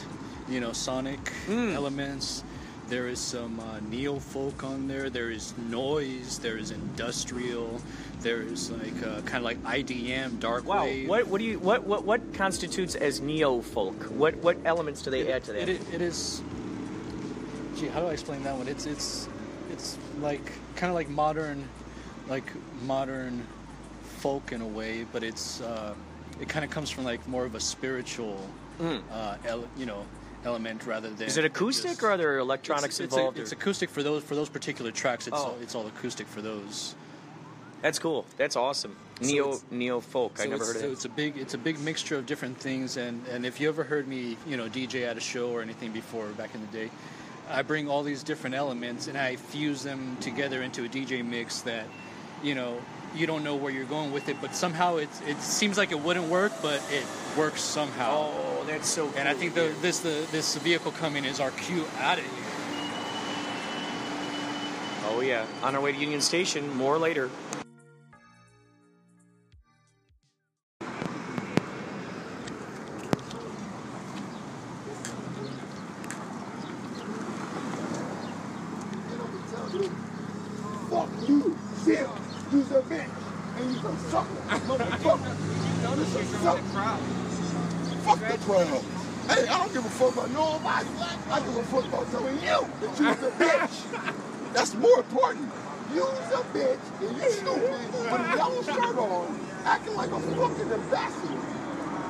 you 0.49 0.59
know, 0.59 0.73
sonic 0.73 1.19
Hmm. 1.45 1.69
elements. 1.73 2.43
There 2.89 3.07
is 3.07 3.19
some 3.19 3.59
uh, 3.61 3.79
neo 3.89 4.19
folk 4.19 4.63
on 4.63 4.87
there. 4.87 5.09
There 5.09 5.31
is 5.31 5.53
noise. 5.69 6.37
There 6.39 6.57
is 6.57 6.71
industrial. 6.71 7.81
There 8.19 8.41
is 8.41 8.71
like 8.71 9.01
uh, 9.03 9.21
kind 9.21 9.37
of 9.37 9.43
like 9.43 9.61
IDM, 9.63 10.39
dark 10.39 10.65
Wow, 10.65 10.83
wave. 10.83 11.07
what 11.07 11.27
what 11.27 11.39
do 11.39 11.45
you 11.45 11.59
what 11.59 11.85
what 11.85 12.03
what 12.03 12.33
constitutes 12.33 12.95
as 12.95 13.21
neo 13.21 13.61
folk? 13.61 13.95
What 14.11 14.35
what 14.37 14.57
elements 14.65 15.01
do 15.01 15.11
they 15.11 15.31
add 15.31 15.43
to 15.45 15.53
that? 15.53 15.69
It, 15.69 15.81
it 15.93 16.01
is. 16.01 16.41
Gee, 17.83 17.89
how 17.89 17.99
do 17.99 18.07
I 18.07 18.11
explain 18.13 18.43
that 18.43 18.55
one? 18.55 18.69
It's 18.69 18.85
it's 18.85 19.27
it's 19.69 19.97
like 20.21 20.53
kind 20.77 20.89
of 20.89 20.95
like 20.95 21.09
modern, 21.09 21.67
like 22.29 22.45
modern 22.85 23.45
folk 24.19 24.53
in 24.53 24.61
a 24.61 24.67
way, 24.67 25.05
but 25.11 25.21
it's 25.21 25.59
uh, 25.59 25.93
it 26.39 26.47
kind 26.47 26.63
of 26.63 26.71
comes 26.71 26.89
from 26.89 27.03
like 27.03 27.27
more 27.27 27.43
of 27.43 27.55
a 27.55 27.59
spiritual, 27.59 28.39
uh, 28.79 29.35
ele- 29.45 29.67
you 29.75 29.85
know, 29.85 30.05
element 30.45 30.85
rather 30.85 31.09
than. 31.09 31.25
Mm. 31.25 31.27
Is 31.27 31.35
it 31.37 31.43
acoustic 31.43 31.91
just- 31.91 32.03
or 32.03 32.11
are 32.11 32.17
there 32.17 32.37
electronics 32.37 32.85
it's, 32.85 32.99
it's, 33.01 33.15
involved? 33.15 33.37
it's 33.39 33.51
acoustic 33.51 33.89
for 33.89 34.01
those 34.01 34.23
for 34.23 34.35
those 34.35 34.47
particular 34.47 34.91
tracks. 34.91 35.27
It's 35.27 35.35
Oh. 35.37 35.43
all, 35.47 35.57
it's 35.61 35.75
all 35.75 35.85
acoustic 35.87 36.27
for 36.27 36.41
those. 36.41 36.95
That's 37.81 37.99
cool. 37.99 38.25
That's 38.37 38.55
awesome. 38.55 38.95
Neo 39.19 39.47
it's- 39.49 39.65
neo 39.71 39.99
folk. 39.99 40.39
I 40.39 40.45
never 40.45 40.63
heard 40.63 40.77
so 40.77 40.85
of 40.85 40.89
it. 40.91 40.93
it's 40.93 41.03
a 41.05 41.09
big 41.09 41.37
it's 41.37 41.53
a 41.53 41.57
big 41.57 41.77
mixture 41.81 42.15
of 42.17 42.25
different 42.25 42.57
things 42.57 42.95
and 42.95 43.27
and 43.27 43.45
if 43.45 43.59
you 43.59 43.67
ever 43.67 43.83
heard 43.83 44.07
me 44.07 44.37
you 44.47 44.55
know 44.55 44.69
DJ 44.69 45.05
at 45.05 45.17
a 45.17 45.19
show 45.19 45.49
or 45.49 45.61
anything 45.61 45.91
before 45.91 46.27
back 46.37 46.55
in 46.55 46.61
the 46.61 46.67
day, 46.67 46.89
I 47.53 47.61
bring 47.61 47.87
all 47.87 48.01
these 48.01 48.23
different 48.23 48.55
elements 48.55 49.07
and 49.07 49.15
I 49.15 49.35
fuse 49.35 49.83
them 49.83 50.17
together 50.19 50.63
into 50.63 50.85
a 50.85 50.89
DJ 50.89 51.23
mix 51.23 51.61
that 51.61 51.85
you 52.41 52.55
know 52.55 52.79
you 53.15 53.27
don't 53.27 53.43
know 53.43 53.55
where 53.55 53.71
you're 53.71 53.85
going 53.85 54.11
with 54.11 54.27
it. 54.27 54.37
But 54.41 54.55
somehow 54.55 54.97
it 54.97 55.09
it 55.27 55.39
seems 55.39 55.77
like 55.77 55.91
it 55.91 55.99
wouldn't 55.99 56.29
work, 56.29 56.51
but 56.63 56.81
it 56.91 57.05
works 57.37 57.61
somehow. 57.61 58.31
Oh, 58.33 58.63
that's 58.65 58.89
so. 58.89 59.13
and 59.15 59.29
I 59.29 59.35
think 59.35 59.53
the, 59.53 59.73
this 59.81 59.99
the 59.99 60.27
this 60.31 60.55
vehicle 60.57 60.93
coming 60.93 61.25
is 61.25 61.39
our 61.39 61.51
cue 61.51 61.85
out 61.99 62.17
of 62.17 62.23
here. 62.23 62.43
Oh 65.05 65.21
yeah, 65.21 65.45
on 65.61 65.75
our 65.75 65.81
way 65.81 65.91
to 65.91 65.97
Union 65.97 66.21
Station. 66.21 66.75
More 66.75 66.97
later. 66.97 67.29
Sucker, 84.09 84.59
motherfucker. 84.67 85.33
Sucker. 86.43 86.97
Fuck 88.03 88.19
the 88.19 88.37
crowd. 88.45 88.83
Hey, 89.29 89.47
I 89.47 89.57
don't 89.57 89.73
give 89.73 89.85
a 89.85 89.89
fuck 89.89 90.13
about 90.13 90.31
nobody. 90.31 90.87
I 91.31 91.39
give 91.39 91.55
a 91.55 91.63
fuck 91.63 91.85
about 91.85 92.11
telling 92.11 92.35
you 92.35 92.41
that 92.41 92.99
you's 92.99 93.23
a 93.23 93.31
bitch. 93.39 94.53
That's 94.53 94.73
more 94.75 94.99
important. 94.99 95.49
You's 95.93 96.07
a 96.07 96.43
bitch 96.53 96.79
and 97.01 97.17
you 97.17 97.31
stupid 97.31 97.93
with 97.93 98.05
a 98.05 98.37
yellow 98.37 98.61
shirt 98.63 98.97
on, 98.97 99.39
acting 99.65 99.95
like 99.95 100.11
a 100.11 100.19
fucking 100.19 100.71
ambassador. 100.71 101.39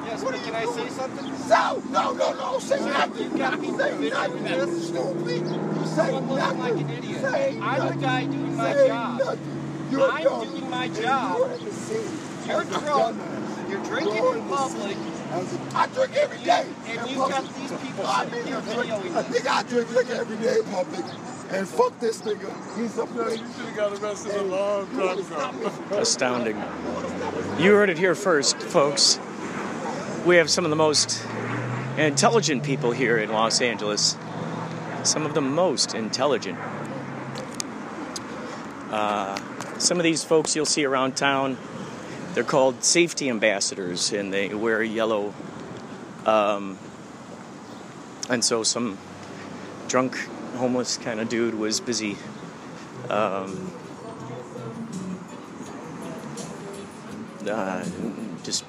Yes, 0.06 0.22
What 0.24 0.34
but 0.34 0.44
can 0.44 0.54
you 0.64 0.72
I 0.72 0.74
say 0.76 0.90
something? 0.90 1.38
So, 1.38 1.84
no, 1.92 2.14
no, 2.14 2.34
no, 2.34 2.60
say 2.60 2.80
nothing. 2.80 3.32
you 3.32 3.38
gotta 3.38 3.58
be 3.58 3.68
say 3.68 4.10
nothing. 4.10 4.44
this. 4.44 4.88
Stupid. 4.88 5.88
Say 5.88 6.12
nothing. 6.20 6.60
like 6.60 6.74
an 6.74 6.90
idiot. 6.90 7.22
Say 7.22 7.60
I'm 7.62 7.88
the 7.88 8.02
guy 8.06 8.26
doing 8.26 8.58
my 8.58 8.74
job. 8.74 9.20
Nothing. 9.20 9.63
You're 9.94 10.12
I'm 10.12 10.24
dumb. 10.24 10.50
doing 10.50 10.70
my 10.70 10.88
job. 10.90 11.38
You're 11.38 11.52
in 11.54 11.66
the 11.66 11.72
scene. 11.72 12.20
You're 12.48 12.64
drunk. 12.66 13.18
You're 13.70 13.84
drinking 13.84 14.16
You're 14.16 14.36
in 14.36 14.42
in 14.44 14.50
public. 14.50 14.92
scene 14.98 15.12
as 15.32 15.54
a- 15.54 15.78
I 15.78 15.88
drink 15.88 16.16
every 16.16 16.38
day. 16.44 16.66
And 16.88 17.00
in 17.02 17.08
you've 17.18 17.30
got 17.30 17.44
these 17.56 17.72
people 17.72 18.06
I 18.06 18.26
mean, 18.26 18.46
here 18.46 18.58
I 18.58 18.62
drink- 18.62 18.92
videoing 18.92 19.16
I 19.16 19.22
this. 19.22 19.28
think 19.42 19.52
I 19.52 19.64
drink 19.64 19.92
liquor 19.92 20.14
every 20.14 20.38
day 20.38 20.58
in 20.60 20.64
public. 20.66 21.06
And 21.52 21.68
fuck 21.68 22.00
this 22.00 22.22
nigga. 22.22 22.50
He's 22.80 22.98
a 22.98 23.04
bitch. 23.06 23.32
You 23.32 23.46
should 23.56 23.66
have 23.66 23.76
got 23.76 24.02
arrested 24.02 24.36
a 24.36 24.44
long 24.44 24.88
time 24.88 25.20
ago. 25.20 25.72
Astounding. 26.00 26.58
You 27.60 27.74
heard 27.74 27.90
it 27.92 27.98
here 28.00 28.16
first, 28.16 28.58
folks. 28.58 29.20
We 30.26 30.38
have 30.38 30.50
some 30.50 30.64
of 30.66 30.70
the 30.72 30.76
most 30.76 31.24
intelligent 31.98 32.64
people 32.64 32.92
here 32.92 33.18
in 33.18 33.32
Los 33.32 33.62
Angeles. 33.62 34.18
Some 35.04 35.26
of 35.26 35.34
the 35.36 35.42
most 35.42 35.94
intelligent. 35.94 36.58
Uh, 38.90 39.38
some 39.84 39.98
of 39.98 40.04
these 40.04 40.24
folks 40.24 40.56
you'll 40.56 40.66
see 40.66 40.86
around 40.86 41.18
town, 41.18 41.58
they're 42.34 42.44
called 42.44 42.84
safety 42.84 43.30
ambassadors, 43.30 44.14
and 44.14 44.34
they 44.34 44.54
wear 44.54 44.82
yellow. 44.82 45.34
Um, 46.26 46.78
and 48.30 48.44
so 48.44 48.64
some 48.64 48.98
drunk, 49.90 50.16
homeless 50.56 50.98
kind 50.98 51.20
of 51.20 51.28
dude 51.28 51.56
was 51.56 51.82
busy 51.82 52.18
um, 53.10 53.72
uh, 57.48 57.84
just 58.44 58.64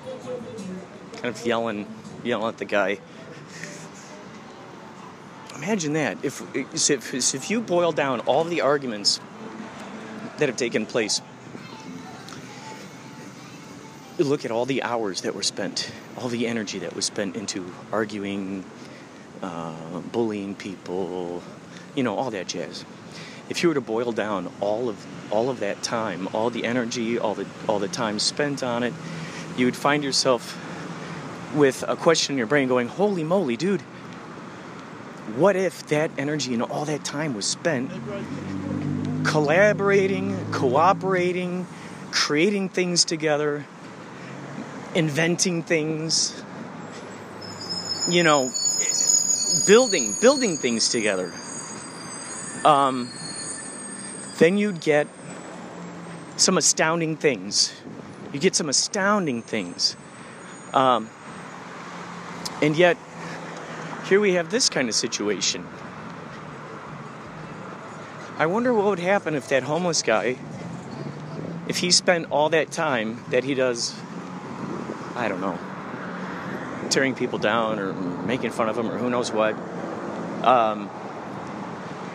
kind 1.14 1.26
of 1.26 1.46
yelling, 1.46 1.86
yelling 2.24 2.48
at 2.48 2.58
the 2.58 2.64
guy. 2.64 2.98
Imagine 5.54 5.92
that. 5.92 6.18
If 6.24 6.42
if 6.54 7.14
if 7.34 7.50
you 7.50 7.60
boil 7.60 7.92
down 7.92 8.20
all 8.20 8.42
the 8.42 8.60
arguments 8.60 9.20
that 10.38 10.48
have 10.48 10.56
taken 10.56 10.86
place, 10.86 11.20
look 14.18 14.44
at 14.44 14.50
all 14.50 14.66
the 14.66 14.82
hours 14.82 15.22
that 15.22 15.34
were 15.34 15.42
spent, 15.42 15.90
all 16.16 16.28
the 16.28 16.46
energy 16.46 16.78
that 16.80 16.94
was 16.94 17.04
spent 17.04 17.36
into 17.36 17.72
arguing, 17.92 18.64
uh, 19.42 20.00
bullying 20.12 20.54
people, 20.54 21.42
you 21.94 22.02
know, 22.02 22.16
all 22.16 22.30
that 22.30 22.46
jazz. 22.46 22.84
If 23.48 23.62
you 23.62 23.68
were 23.68 23.74
to 23.74 23.80
boil 23.80 24.12
down 24.12 24.50
all 24.60 24.88
of 24.88 25.04
all 25.30 25.50
of 25.50 25.60
that 25.60 25.82
time, 25.82 26.28
all 26.32 26.50
the 26.50 26.64
energy, 26.64 27.18
all 27.18 27.34
the 27.34 27.46
all 27.68 27.78
the 27.78 27.88
time 27.88 28.18
spent 28.18 28.62
on 28.62 28.82
it, 28.82 28.94
you 29.56 29.66
would 29.66 29.76
find 29.76 30.02
yourself 30.02 30.58
with 31.54 31.84
a 31.86 31.96
question 31.96 32.34
in 32.34 32.38
your 32.38 32.46
brain 32.46 32.68
going, 32.68 32.88
"Holy 32.88 33.24
moly, 33.24 33.56
dude! 33.56 33.82
What 35.36 35.56
if 35.56 35.86
that 35.88 36.10
energy 36.16 36.54
and 36.54 36.62
all 36.62 36.84
that 36.84 37.04
time 37.04 37.34
was 37.34 37.44
spent 37.44 37.90
collaborating, 39.24 40.36
cooperating, 40.52 41.66
creating 42.10 42.68
things 42.68 43.04
together, 43.04 43.64
inventing 44.94 45.62
things, 45.62 46.42
you 48.08 48.22
know, 48.22 48.50
building 49.66 50.16
building 50.20 50.56
things 50.56 50.88
together?" 50.88 51.32
Um, 52.64 53.10
then 54.38 54.58
you'd 54.58 54.80
get 54.80 55.06
some 56.36 56.58
astounding 56.58 57.16
things. 57.16 57.72
You 58.32 58.40
get 58.40 58.56
some 58.56 58.68
astounding 58.68 59.42
things. 59.42 59.96
Um, 60.72 61.08
and 62.60 62.76
yet, 62.76 62.96
here 64.06 64.20
we 64.20 64.34
have 64.34 64.50
this 64.50 64.68
kind 64.68 64.88
of 64.88 64.94
situation. 64.94 65.66
I 68.36 68.46
wonder 68.46 68.74
what 68.74 68.86
would 68.86 68.98
happen 68.98 69.36
if 69.36 69.48
that 69.50 69.62
homeless 69.62 70.02
guy, 70.02 70.36
if 71.68 71.76
he 71.76 71.92
spent 71.92 72.32
all 72.32 72.48
that 72.48 72.72
time 72.72 73.24
that 73.30 73.44
he 73.44 73.54
does, 73.54 73.94
I 75.14 75.28
don't 75.28 75.40
know, 75.40 75.56
tearing 76.90 77.14
people 77.14 77.38
down 77.38 77.78
or 77.78 77.92
making 77.92 78.50
fun 78.50 78.68
of 78.68 78.74
them 78.74 78.90
or 78.90 78.98
who 78.98 79.08
knows 79.08 79.30
what. 79.30 79.54
Um, 80.44 80.90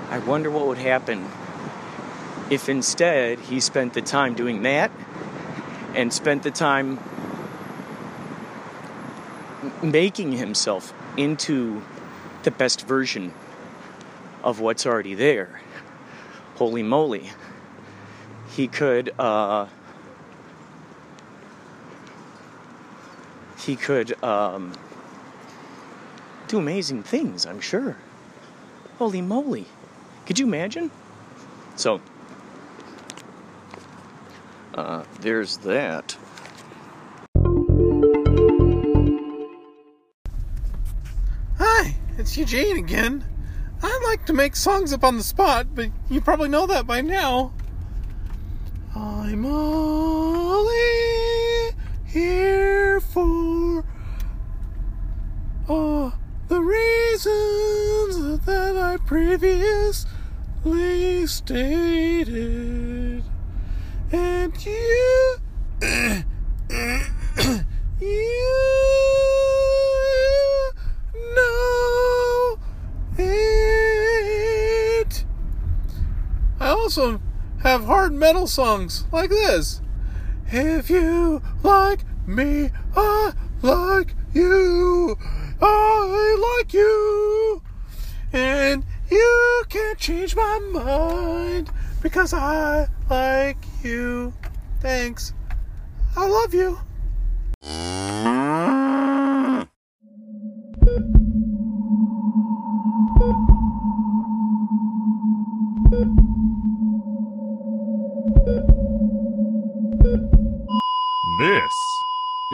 I 0.10 0.20
wonder 0.20 0.52
what 0.52 0.68
would 0.68 0.78
happen 0.78 1.26
if 2.50 2.68
instead 2.68 3.40
he 3.40 3.62
spent 3.62 3.94
the 3.94 4.02
time 4.02 4.34
doing 4.34 4.64
that 4.64 4.92
and 5.96 6.12
spent 6.12 6.44
the 6.44 6.52
time 6.52 7.00
making 9.82 10.34
himself 10.34 10.94
into 11.16 11.82
the 12.44 12.52
best 12.52 12.86
version 12.86 13.34
of 14.44 14.60
what's 14.60 14.86
already 14.86 15.14
there. 15.14 15.62
Holy 16.60 16.84
moly. 16.84 17.32
He 18.50 18.68
could, 18.68 19.14
uh, 19.18 19.68
he 23.60 23.78
could, 23.78 24.22
um, 24.22 24.74
do 26.50 26.58
amazing 26.58 27.04
things, 27.04 27.46
I'm 27.46 27.62
sure. 27.62 27.96
Holy 28.98 29.22
moly. 29.22 29.68
Could 30.26 30.38
you 30.38 30.48
imagine? 30.48 30.92
So, 31.78 32.02
uh, 34.76 35.06
there's 35.22 35.56
that. 35.60 36.18
Hi, 41.58 41.96
it's 42.18 42.36
Eugene 42.36 42.76
again. 42.76 43.24
I 43.82 44.02
like 44.06 44.26
to 44.26 44.34
make 44.34 44.56
songs 44.56 44.92
up 44.94 45.04
on 45.04 45.18
the 45.18 45.24
spot, 45.24 45.68
but 45.74 45.90
you 46.10 46.22
probably 46.22 46.50
know 46.50 46.68
that 46.68 46.86
by 46.86 47.02
now. 47.02 47.54
I'm 48.96 49.46
only 49.46 50.76
here 52.06 53.00
for 53.00 53.86
uh, 55.70 56.12
the 56.48 56.62
reasons 56.62 58.40
that 58.46 58.76
I 58.76 58.98
previously 59.06 60.06
stated. 61.28 63.24
And 64.12 64.66
you. 64.66 64.72
you 64.72 65.39
also 76.90 77.22
have 77.62 77.86
hard 77.86 78.12
metal 78.12 78.48
songs 78.48 79.06
like 79.12 79.30
this. 79.30 79.80
If 80.48 80.90
you 80.90 81.40
like 81.62 82.00
me, 82.26 82.72
I 82.96 83.34
like 83.62 84.16
you. 84.34 85.16
I 85.62 86.58
like 86.58 86.74
you. 86.74 87.62
And 88.34 88.84
you 89.12 89.64
can't 89.70 90.00
change 90.00 90.36
my 90.36 90.58
mind 90.72 91.70
because 92.02 92.34
I 92.34 92.88
like 93.08 93.64
you. 93.84 94.34
Thanks. 94.82 95.34
I 96.18 96.28
love 96.28 96.56
you. 96.56 96.80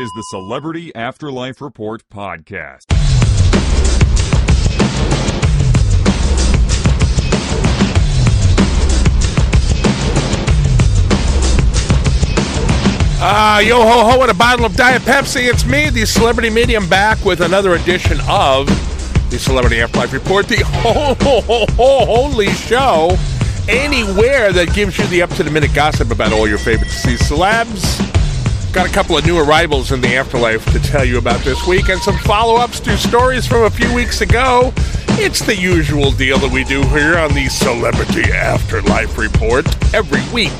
Is 0.05 0.11
the 0.11 0.21
Celebrity 0.21 0.93
Afterlife 0.93 1.59
Report 1.59 2.03
podcast. 2.09 2.85
Uh, 13.19 13.59
yo 13.65 13.81
ho 13.81 14.11
ho 14.11 14.21
and 14.21 14.29
a 14.29 14.33
bottle 14.35 14.63
of 14.63 14.75
Diet 14.75 15.01
Pepsi. 15.01 15.49
It's 15.51 15.65
me, 15.65 15.89
the 15.89 16.05
celebrity 16.05 16.51
medium, 16.51 16.87
back 16.87 17.25
with 17.25 17.41
another 17.41 17.73
edition 17.73 18.19
of 18.27 18.67
the 19.31 19.39
Celebrity 19.39 19.81
Afterlife 19.81 20.13
Report, 20.13 20.47
the 20.47 20.57
ho 20.65 21.15
ho 21.15 21.41
ho 21.41 21.65
ho 21.71 22.23
only 22.23 22.49
show 22.49 23.17
anywhere 23.67 24.53
that 24.53 24.71
gives 24.75 24.99
you 24.99 25.07
the 25.07 25.23
up 25.23 25.31
to 25.31 25.41
the 25.41 25.49
minute 25.49 25.73
gossip 25.73 26.11
about 26.11 26.31
all 26.31 26.47
your 26.47 26.59
favorite 26.59 26.89
deceased 26.89 27.31
celebs. 27.31 28.14
Got 28.75 28.89
a 28.89 28.91
couple 28.91 29.17
of 29.17 29.25
new 29.25 29.37
arrivals 29.37 29.93
in 29.93 30.01
the 30.01 30.17
afterlife 30.17 30.65
to 30.73 30.79
tell 30.79 31.05
you 31.05 31.17
about 31.17 31.39
this 31.45 31.65
week 31.65 31.87
and 31.87 31.97
some 32.01 32.17
follow 32.17 32.55
ups 32.55 32.81
to 32.81 32.97
stories 32.97 33.47
from 33.47 33.63
a 33.63 33.69
few 33.69 33.93
weeks 33.95 34.19
ago. 34.19 34.73
It's 35.11 35.39
the 35.39 35.55
usual 35.55 36.11
deal 36.11 36.37
that 36.39 36.51
we 36.51 36.65
do 36.65 36.83
here 36.89 37.17
on 37.17 37.33
the 37.33 37.47
Celebrity 37.47 38.33
Afterlife 38.33 39.17
Report 39.17 39.65
every 39.93 40.19
week. 40.33 40.51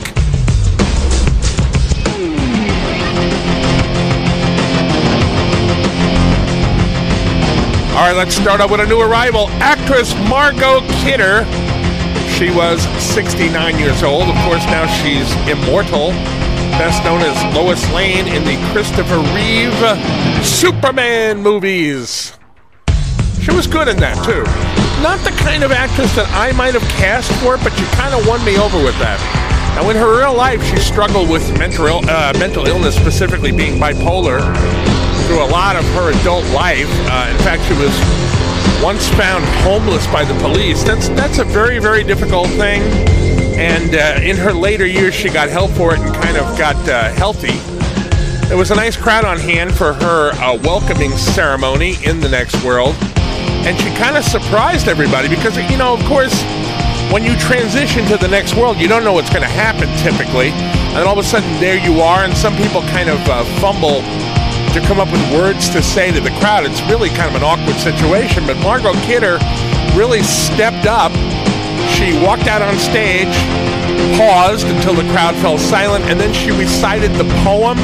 All 7.91 8.07
right, 8.07 8.15
let's 8.15 8.33
start 8.33 8.61
out 8.61 8.71
with 8.71 8.79
a 8.79 8.85
new 8.85 9.01
arrival. 9.01 9.49
Actress 9.59 10.15
Margot 10.29 10.79
Kidder. 11.03 11.43
She 12.37 12.49
was 12.49 12.81
69 13.03 13.77
years 13.77 14.03
old. 14.03 14.29
Of 14.29 14.35
course, 14.45 14.63
now 14.67 14.87
she's 14.87 15.29
immortal. 15.49 16.13
Best 16.77 17.03
known 17.03 17.21
as 17.21 17.55
Lois 17.55 17.89
Lane 17.93 18.27
in 18.27 18.43
the 18.43 18.57
Christopher 18.71 19.19
Reeve 19.33 20.45
Superman 20.45 21.41
movies. 21.41 22.33
She 23.41 23.51
was 23.51 23.67
good 23.67 23.87
in 23.87 23.97
that, 23.97 24.17
too. 24.25 24.43
Not 25.03 25.19
the 25.23 25.31
kind 25.43 25.63
of 25.63 25.71
actress 25.71 26.13
that 26.15 26.27
I 26.31 26.51
might 26.53 26.73
have 26.73 26.87
cast 26.97 27.31
for, 27.43 27.57
but 27.57 27.73
she 27.73 27.85
kind 27.95 28.13
of 28.13 28.27
won 28.27 28.43
me 28.43 28.57
over 28.57 28.77
with 28.83 28.97
that. 28.99 29.19
Now, 29.75 29.89
in 29.89 29.95
her 29.97 30.19
real 30.19 30.33
life, 30.33 30.63
she 30.63 30.77
struggled 30.77 31.29
with 31.29 31.45
mental, 31.59 31.85
Ill- 31.85 32.09
uh, 32.09 32.33
mental 32.39 32.65
illness, 32.65 32.95
specifically 32.95 33.51
being 33.51 33.79
bipolar, 33.79 34.39
through 35.27 35.43
a 35.43 35.49
lot 35.51 35.75
of 35.75 35.85
her 35.93 36.11
adult 36.19 36.45
life. 36.51 36.89
Uh, 37.11 37.29
in 37.29 37.37
fact, 37.43 37.63
she 37.65 37.73
was 37.73 37.93
once 38.83 39.07
found 39.09 39.43
homeless 39.63 40.07
by 40.07 40.23
the 40.23 40.33
police. 40.41 40.83
That's 40.83 41.09
that's 41.09 41.39
a 41.39 41.43
very 41.43 41.79
very 41.79 42.03
difficult 42.03 42.47
thing. 42.49 42.81
And 43.57 43.95
uh, 43.95 44.19
in 44.21 44.35
her 44.35 44.51
later 44.51 44.85
years, 44.85 45.13
she 45.13 45.29
got 45.29 45.49
help 45.49 45.71
for 45.71 45.93
it 45.93 45.99
and 45.99 46.13
kind 46.15 46.37
of 46.37 46.57
got 46.57 46.75
uh, 46.89 47.09
healthy. 47.13 47.57
There 48.47 48.57
was 48.57 48.69
a 48.69 48.75
nice 48.75 48.97
crowd 48.97 49.25
on 49.25 49.39
hand 49.39 49.73
for 49.73 49.93
her 49.93 50.31
uh, 50.33 50.57
welcoming 50.61 51.11
ceremony 51.11 51.95
in 52.03 52.19
the 52.19 52.29
next 52.29 52.63
world, 52.63 52.95
and 53.65 53.79
she 53.79 53.89
kind 53.95 54.17
of 54.17 54.23
surprised 54.23 54.87
everybody 54.87 55.29
because 55.29 55.57
you 55.57 55.77
know, 55.77 55.93
of 55.93 56.03
course, 56.05 56.43
when 57.11 57.23
you 57.23 57.35
transition 57.37 58.05
to 58.05 58.17
the 58.17 58.27
next 58.27 58.55
world, 58.55 58.77
you 58.77 58.87
don't 58.87 59.03
know 59.03 59.13
what's 59.13 59.29
going 59.29 59.41
to 59.41 59.47
happen 59.47 59.87
typically, 60.03 60.49
and 60.49 60.97
then 60.97 61.07
all 61.07 61.17
of 61.17 61.25
a 61.25 61.27
sudden 61.27 61.49
there 61.59 61.77
you 61.77 62.01
are, 62.01 62.23
and 62.23 62.35
some 62.35 62.55
people 62.57 62.81
kind 62.91 63.09
of 63.09 63.17
uh, 63.29 63.43
fumble 63.59 64.01
to 64.75 64.81
come 64.85 64.99
up 64.99 65.09
with 65.11 65.23
words 65.31 65.69
to 65.69 65.81
say 65.81 66.11
to 66.11 66.19
the 66.19 66.35
crowd. 66.41 66.65
It's 66.65 66.81
really 66.91 67.09
kind 67.09 67.29
of 67.29 67.35
an 67.35 67.43
awkward 67.43 67.77
situation, 67.77 68.45
but 68.45 68.57
Margot 68.57 68.93
Kidder 69.07 69.39
really 69.95 70.21
stepped 70.21 70.85
up. 70.85 71.13
She 72.05 72.13
walked 72.21 72.45
out 72.45 72.61
on 72.61 72.77
stage, 72.77 73.33
paused 74.15 74.67
until 74.67 74.93
the 74.93 75.09
crowd 75.11 75.33
fell 75.37 75.57
silent, 75.57 76.05
and 76.05 76.19
then 76.19 76.31
she 76.35 76.51
recited 76.51 77.11
the 77.13 77.23
poem. 77.41 77.79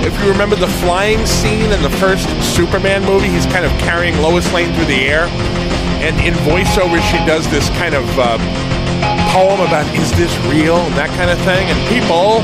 If 0.00 0.18
you 0.22 0.30
remember 0.30 0.56
the 0.56 0.72
flying 0.80 1.26
scene 1.26 1.70
in 1.70 1.82
the 1.82 1.90
first 2.00 2.24
Superman 2.56 3.04
movie, 3.04 3.28
he's 3.28 3.44
kind 3.44 3.66
of 3.66 3.72
carrying 3.72 4.16
Lois 4.22 4.50
Lane 4.54 4.74
through 4.74 4.86
the 4.86 5.04
air. 5.04 5.26
And 6.00 6.16
in 6.24 6.32
voiceover, 6.48 6.98
she 7.10 7.18
does 7.26 7.46
this 7.50 7.68
kind 7.76 7.94
of 7.94 8.08
uh, 8.18 8.38
poem 9.36 9.60
about 9.60 9.84
is 9.94 10.10
this 10.12 10.34
real 10.46 10.78
and 10.78 10.94
that 10.94 11.10
kind 11.18 11.28
of 11.28 11.36
thing. 11.44 11.68
And 11.68 11.78
people 11.92 12.40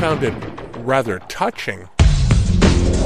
found 0.00 0.24
it 0.24 0.34
rather 0.78 1.20
touching. 1.28 1.88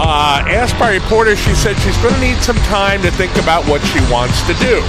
Uh, 0.01 0.43
asked 0.49 0.79
by 0.79 0.95
reporters, 0.95 1.39
she 1.39 1.55
said 1.55 1.77
she's 1.81 1.99
going 1.99 2.15
to 2.15 2.21
need 2.21 2.39
some 2.39 2.57
time 2.65 3.03
to 3.03 3.11
think 3.11 3.37
about 3.37 3.68
what 3.68 3.83
she 3.83 4.01
wants 4.11 4.40
to 4.47 4.55
do. 4.55 4.81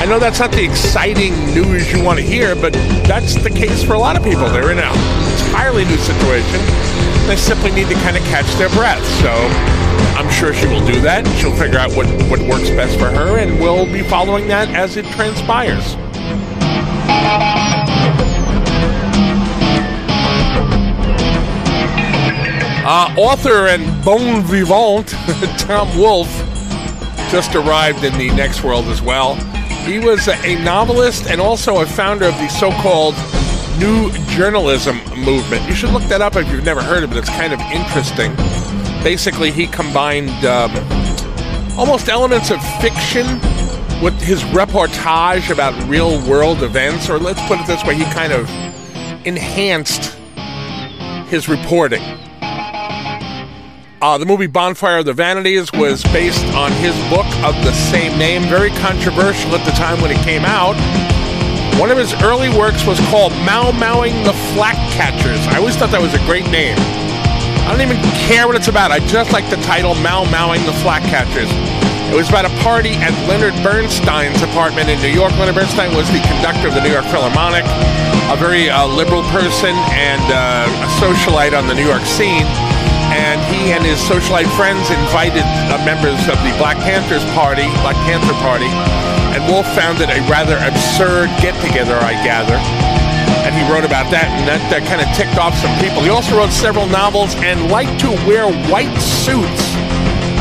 I 0.00 0.06
know 0.08 0.18
that's 0.18 0.38
not 0.38 0.52
the 0.52 0.64
exciting 0.64 1.34
news 1.54 1.92
you 1.92 2.02
want 2.02 2.18
to 2.18 2.24
hear, 2.24 2.54
but 2.54 2.72
that's 3.06 3.34
the 3.42 3.50
case 3.50 3.82
for 3.82 3.94
a 3.94 3.98
lot 3.98 4.16
of 4.16 4.22
people. 4.22 4.48
They're 4.48 4.70
in 4.70 4.78
an 4.78 4.90
entirely 5.46 5.84
new 5.84 5.96
situation. 5.96 6.60
They 7.26 7.36
simply 7.36 7.72
need 7.72 7.88
to 7.88 7.94
kind 7.94 8.16
of 8.16 8.22
catch 8.24 8.46
their 8.56 8.68
breath. 8.70 9.04
So 9.22 9.30
I'm 10.16 10.30
sure 10.30 10.54
she 10.54 10.66
will 10.66 10.84
do 10.86 11.00
that. 11.00 11.26
She'll 11.38 11.56
figure 11.56 11.78
out 11.78 11.92
what, 11.92 12.06
what 12.30 12.40
works 12.40 12.70
best 12.70 12.98
for 12.98 13.10
her, 13.10 13.38
and 13.38 13.60
we'll 13.60 13.90
be 13.90 14.02
following 14.02 14.48
that 14.48 14.68
as 14.70 14.96
it 14.96 15.06
transpires. 15.06 15.96
Uh, 22.88 23.12
author 23.18 23.66
and 23.66 24.04
bon 24.04 24.42
vivant 24.44 25.08
Tom 25.58 25.98
Wolfe 25.98 26.30
just 27.30 27.56
arrived 27.56 28.04
in 28.04 28.16
the 28.16 28.30
next 28.36 28.62
world 28.62 28.84
as 28.84 29.02
well. 29.02 29.34
He 29.86 30.00
was 30.00 30.26
a 30.26 30.62
novelist 30.64 31.30
and 31.30 31.40
also 31.40 31.80
a 31.80 31.86
founder 31.86 32.24
of 32.24 32.34
the 32.38 32.48
so 32.48 32.72
called 32.72 33.14
New 33.78 34.10
Journalism 34.34 34.96
movement. 35.16 35.66
You 35.68 35.74
should 35.74 35.90
look 35.90 36.02
that 36.08 36.20
up 36.20 36.34
if 36.34 36.50
you've 36.50 36.64
never 36.64 36.82
heard 36.82 37.04
of 37.04 37.12
it. 37.12 37.18
It's 37.18 37.28
kind 37.28 37.52
of 37.52 37.60
interesting. 37.60 38.34
Basically, 39.04 39.52
he 39.52 39.68
combined 39.68 40.44
um, 40.44 40.72
almost 41.78 42.08
elements 42.08 42.50
of 42.50 42.60
fiction 42.80 43.26
with 44.02 44.20
his 44.20 44.42
reportage 44.44 45.50
about 45.50 45.72
real 45.88 46.20
world 46.28 46.64
events, 46.64 47.08
or 47.08 47.20
let's 47.20 47.40
put 47.46 47.60
it 47.60 47.66
this 47.68 47.84
way, 47.84 47.94
he 47.94 48.04
kind 48.06 48.32
of 48.32 48.50
enhanced 49.24 50.18
his 51.28 51.48
reporting. 51.48 52.02
Uh, 54.06 54.16
the 54.16 54.24
movie 54.24 54.46
Bonfire 54.46 54.98
of 54.98 55.04
the 55.04 55.12
Vanities 55.12 55.66
was 55.72 56.00
based 56.14 56.46
on 56.54 56.70
his 56.78 56.94
book 57.10 57.26
of 57.42 57.58
the 57.66 57.72
same 57.90 58.16
name, 58.16 58.46
very 58.46 58.70
controversial 58.78 59.50
at 59.50 59.66
the 59.66 59.74
time 59.74 60.00
when 60.00 60.12
it 60.14 60.22
came 60.22 60.46
out. 60.46 60.78
One 61.74 61.90
of 61.90 61.98
his 61.98 62.14
early 62.22 62.46
works 62.54 62.86
was 62.86 63.00
called 63.10 63.32
Mau 63.42 63.74
Mauing 63.74 64.14
the 64.22 64.30
Flak 64.54 64.78
Catchers. 64.94 65.42
I 65.50 65.58
always 65.58 65.74
thought 65.74 65.90
that 65.90 65.98
was 65.98 66.14
a 66.14 66.22
great 66.22 66.46
name. 66.54 66.78
I 67.66 67.74
don't 67.74 67.82
even 67.82 67.98
care 68.14 68.46
what 68.46 68.54
it's 68.54 68.70
about. 68.70 68.94
I 68.94 69.02
just 69.10 69.34
like 69.34 69.50
the 69.50 69.58
title 69.66 69.98
Mau 69.98 70.22
Mauing 70.30 70.62
the 70.70 70.76
Flak 70.86 71.02
Catchers. 71.10 71.50
It 72.06 72.14
was 72.14 72.30
about 72.30 72.46
a 72.46 72.54
party 72.62 72.94
at 73.02 73.10
Leonard 73.26 73.58
Bernstein's 73.66 74.38
apartment 74.38 74.86
in 74.86 75.02
New 75.02 75.10
York. 75.10 75.34
Leonard 75.34 75.58
Bernstein 75.58 75.90
was 75.98 76.06
the 76.14 76.22
conductor 76.30 76.70
of 76.70 76.78
the 76.78 76.82
New 76.86 76.94
York 76.94 77.10
Philharmonic, 77.10 77.66
a 78.30 78.38
very 78.38 78.70
uh, 78.70 78.86
liberal 78.86 79.26
person 79.34 79.74
and 79.98 80.22
uh, 80.30 80.86
a 80.86 80.88
socialite 81.02 81.58
on 81.58 81.66
the 81.66 81.74
New 81.74 81.90
York 81.90 82.06
scene 82.06 82.46
and 83.12 83.38
he 83.52 83.72
and 83.72 83.84
his 83.84 83.98
socialite 84.02 84.50
friends 84.56 84.90
invited 84.90 85.44
uh, 85.70 85.78
members 85.84 86.18
of 86.26 86.38
the 86.42 86.52
Black 86.58 86.78
Panthers 86.82 87.24
Party, 87.36 87.66
Black 87.82 87.98
Panther 88.08 88.34
Party, 88.42 88.70
and 89.34 89.44
Wolfe 89.46 89.68
founded 89.74 90.10
a 90.10 90.20
rather 90.26 90.56
absurd 90.64 91.28
get-together, 91.42 91.94
I 92.00 92.14
gather. 92.24 92.58
And 93.46 93.54
he 93.54 93.62
wrote 93.70 93.84
about 93.84 94.10
that, 94.10 94.26
and 94.26 94.48
that, 94.48 94.58
that 94.74 94.82
kind 94.90 94.98
of 94.98 95.06
ticked 95.14 95.38
off 95.38 95.54
some 95.54 95.70
people. 95.78 96.02
He 96.02 96.10
also 96.10 96.36
wrote 96.36 96.50
several 96.50 96.86
novels 96.86 97.36
and 97.46 97.70
liked 97.70 98.00
to 98.00 98.10
wear 98.26 98.50
white 98.66 98.94
suits 98.98 99.62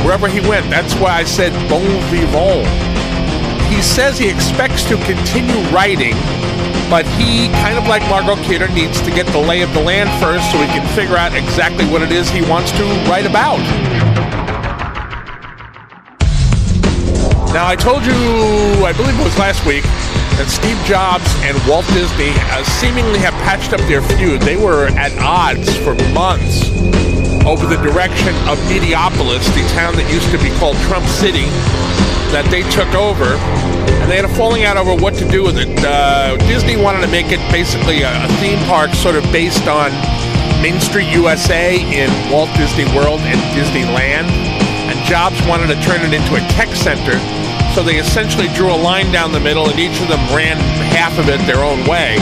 wherever 0.02 0.28
he 0.28 0.42
went. 0.42 0.70
That's 0.70 0.94
why 0.96 1.22
I 1.22 1.24
said 1.24 1.54
bon 1.70 1.86
vivant. 2.10 2.66
He 3.70 3.82
says 3.82 4.18
he 4.18 4.30
expects 4.30 4.84
to 4.90 4.98
continue 5.06 5.58
writing 5.70 6.14
but 6.90 7.06
he, 7.18 7.48
kind 7.64 7.78
of 7.78 7.88
like 7.88 8.02
Margot 8.10 8.42
Kidder, 8.44 8.68
needs 8.70 9.02
to 9.02 9.12
get 9.12 9.26
the 9.28 9.40
lay 9.40 9.62
of 9.62 9.74
the 9.74 9.82
land 9.82 10.10
first 10.22 10.52
so 10.52 10.58
he 10.60 10.68
can 10.68 10.86
figure 10.96 11.18
out 11.18 11.34
exactly 11.34 11.86
what 11.86 12.02
it 12.02 12.12
is 12.12 12.30
he 12.30 12.42
wants 12.44 12.72
to 12.72 12.84
write 13.10 13.26
about. 13.26 13.60
Now, 17.54 17.68
I 17.68 17.76
told 17.76 18.06
you, 18.06 18.14
I 18.84 18.92
believe 18.92 19.18
it 19.18 19.24
was 19.24 19.38
last 19.40 19.66
week, 19.66 19.84
that 20.36 20.52
Steve 20.52 20.76
Jobs 20.84 21.32
and 21.48 21.56
Walt 21.64 21.88
Disney 21.96 22.36
uh, 22.52 22.64
seemingly 22.84 23.20
have 23.20 23.34
patched 23.48 23.72
up 23.72 23.80
their 23.88 24.02
feud. 24.02 24.42
They 24.42 24.58
were 24.58 24.88
at 25.00 25.16
odds 25.24 25.72
for 25.80 25.96
months 26.12 26.68
over 27.48 27.64
the 27.64 27.80
direction 27.80 28.36
of 28.52 28.60
Mediopolis, 28.68 29.48
the 29.56 29.64
town 29.72 29.96
that 29.96 30.12
used 30.12 30.28
to 30.36 30.40
be 30.44 30.52
called 30.60 30.76
Trump 30.92 31.06
City, 31.08 31.48
that 32.36 32.44
they 32.52 32.68
took 32.76 32.92
over 32.92 33.40
and 34.02 34.12
they 34.12 34.16
had 34.16 34.26
a 34.26 34.36
falling 34.36 34.64
out 34.64 34.78
over 34.78 34.94
what 34.96 35.16
to 35.16 35.28
do 35.30 35.44
with 35.44 35.58
it. 35.58 35.70
Uh, 35.84 36.38
Disney 36.48 36.78
wanted 36.78 37.02
to 37.02 37.08
make 37.08 37.32
it 37.32 37.40
basically 37.52 38.02
a, 38.02 38.12
a, 38.12 38.28
theme 38.40 38.60
park 38.66 38.92
sort 38.94 39.16
of 39.16 39.24
based 39.32 39.68
on 39.68 39.92
Main 40.62 40.80
Street 40.80 41.08
USA 41.12 41.80
in 41.80 42.10
Walt 42.32 42.50
Disney 42.56 42.86
World 42.96 43.20
and 43.22 43.40
Disneyland. 43.58 44.30
And 44.90 44.98
Jobs 45.06 45.36
wanted 45.48 45.68
to 45.68 45.82
turn 45.82 46.02
it 46.02 46.14
into 46.14 46.36
a 46.36 46.44
tech 46.54 46.70
center. 46.76 47.18
So 47.74 47.84
they 47.84 47.98
essentially 47.98 48.48
drew 48.56 48.72
a 48.72 48.78
line 48.78 49.12
down 49.12 49.32
the 49.32 49.40
middle, 49.40 49.70
and 49.70 49.78
each 49.80 50.00
of 50.00 50.08
them 50.08 50.22
ran 50.36 50.56
half 50.96 51.18
of 51.20 51.28
it 51.28 51.40
their 51.46 51.64
own 51.64 51.86
way. 51.88 52.16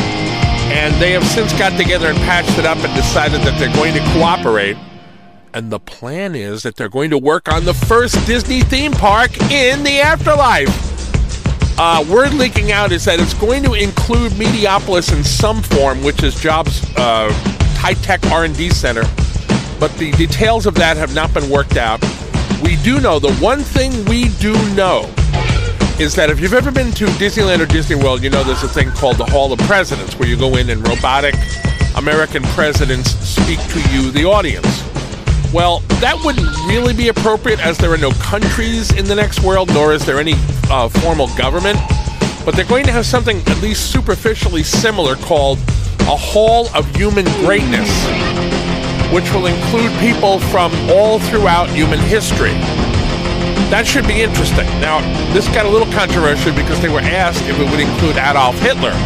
And 0.74 0.96
they 1.02 1.12
have 1.12 1.26
since 1.26 1.54
got 1.54 1.78
together 1.78 2.08
and 2.08 2.18
patched 2.20 2.58
it 2.58 2.66
up 2.66 2.78
and 2.78 2.94
decided 2.96 3.42
that 3.42 3.60
they're 3.60 3.74
going 3.76 3.94
to 3.94 4.00
cooperate. 4.14 4.78
And 5.54 5.70
the 5.70 5.80
plan 5.80 6.34
is 6.34 6.64
that 6.64 6.76
they're 6.78 6.90
going 6.90 7.12
to 7.12 7.18
work 7.18 7.52
on 7.52 7.66
the 7.66 7.74
first 7.76 8.26
Disney 8.26 8.62
theme 8.62 8.94
park 8.94 9.40
in 9.52 9.84
the 9.84 10.00
afterlife. 10.00 10.93
Uh, 11.78 12.06
word 12.08 12.34
leaking 12.34 12.72
out 12.72 12.92
is 12.92 13.04
that 13.06 13.20
it's 13.20 13.34
going 13.34 13.64
to 13.64 13.74
include 13.74 14.32
Mediopolis 14.34 15.16
in 15.16 15.24
some 15.24 15.62
form, 15.64 16.04
which 16.04 16.22
is 16.22 16.36
Jobs' 16.36 16.84
uh, 16.98 17.32
high-tech 17.78 18.26
R&D 18.28 18.70
center. 18.70 19.04
But 19.80 19.92
the 19.98 20.12
details 20.12 20.66
of 20.66 20.76
that 20.76 20.98
have 20.98 21.16
not 21.16 21.34
been 21.34 21.50
worked 21.50 21.78
out. 21.78 22.02
We 22.62 22.76
do 22.78 23.02
know 23.02 23.20
the 23.20 23.34
one 23.36 23.60
thing 23.60 24.06
we 24.06 24.30
do 24.40 24.54
know 24.76 25.12
is 26.00 26.16
that 26.16 26.30
if 26.30 26.40
you've 26.40 26.54
ever 26.54 26.72
been 26.72 26.92
to 26.94 27.06
Disneyland 27.06 27.60
or 27.60 27.66
Disney 27.66 27.96
World, 27.96 28.24
you 28.24 28.30
know 28.30 28.44
there's 28.44 28.64
a 28.64 28.68
thing 28.68 28.90
called 28.92 29.18
the 29.18 29.26
Hall 29.26 29.52
of 29.52 29.60
Presidents, 29.60 30.18
where 30.18 30.28
you 30.30 30.38
go 30.38 30.56
in 30.56 30.70
and 30.70 30.88
robotic 30.88 31.36
American 31.96 32.44
presidents 32.44 33.12
speak 33.20 33.60
to 33.70 33.80
you, 33.92 34.12
the 34.12 34.26
audience. 34.26 34.83
Well, 35.54 35.82
that 36.02 36.18
wouldn't 36.26 36.50
really 36.66 36.96
be 36.96 37.10
appropriate 37.10 37.64
as 37.64 37.78
there 37.78 37.94
are 37.94 37.98
no 37.98 38.10
countries 38.14 38.92
in 38.92 39.06
the 39.06 39.14
next 39.14 39.44
world, 39.44 39.72
nor 39.72 39.94
is 39.94 40.04
there 40.04 40.20
any 40.20 40.34
uh, 40.68 40.90
formal 40.90 41.28
government. 41.38 41.78
But 42.44 42.56
they're 42.56 42.66
going 42.66 42.86
to 42.86 42.92
have 42.92 43.06
something 43.06 43.38
at 43.38 43.62
least 43.62 43.92
superficially 43.92 44.64
similar 44.64 45.16
called 45.16 45.60
a 46.10 46.18
Hall 46.18 46.70
of 46.74 46.90
Human 46.96 47.26
Greatness, 47.46 47.88
which 49.14 49.32
will 49.32 49.46
include 49.46 49.94
people 50.00 50.40
from 50.50 50.74
all 50.90 51.20
throughout 51.20 51.70
human 51.70 52.00
history. 52.00 52.58
That 53.70 53.86
should 53.86 54.08
be 54.08 54.24
interesting. 54.24 54.66
Now, 54.82 55.02
this 55.34 55.48
got 55.50 55.68
a 55.68 55.70
little 55.70 55.92
controversial 55.94 56.52
because 56.56 56.82
they 56.82 56.90
were 56.90 57.06
asked 57.06 57.44
if 57.44 57.60
it 57.60 57.70
would 57.70 57.80
include 57.80 58.18
Adolf 58.18 58.58
Hitler. 58.58 58.98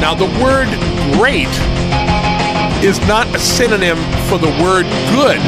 Now, 0.00 0.14
the 0.16 0.32
word 0.40 0.72
great 1.20 1.52
is 2.82 2.98
not 3.06 3.32
a 3.32 3.38
synonym 3.38 3.96
for 4.26 4.38
the 4.38 4.50
word 4.60 4.82
good, 5.14 5.38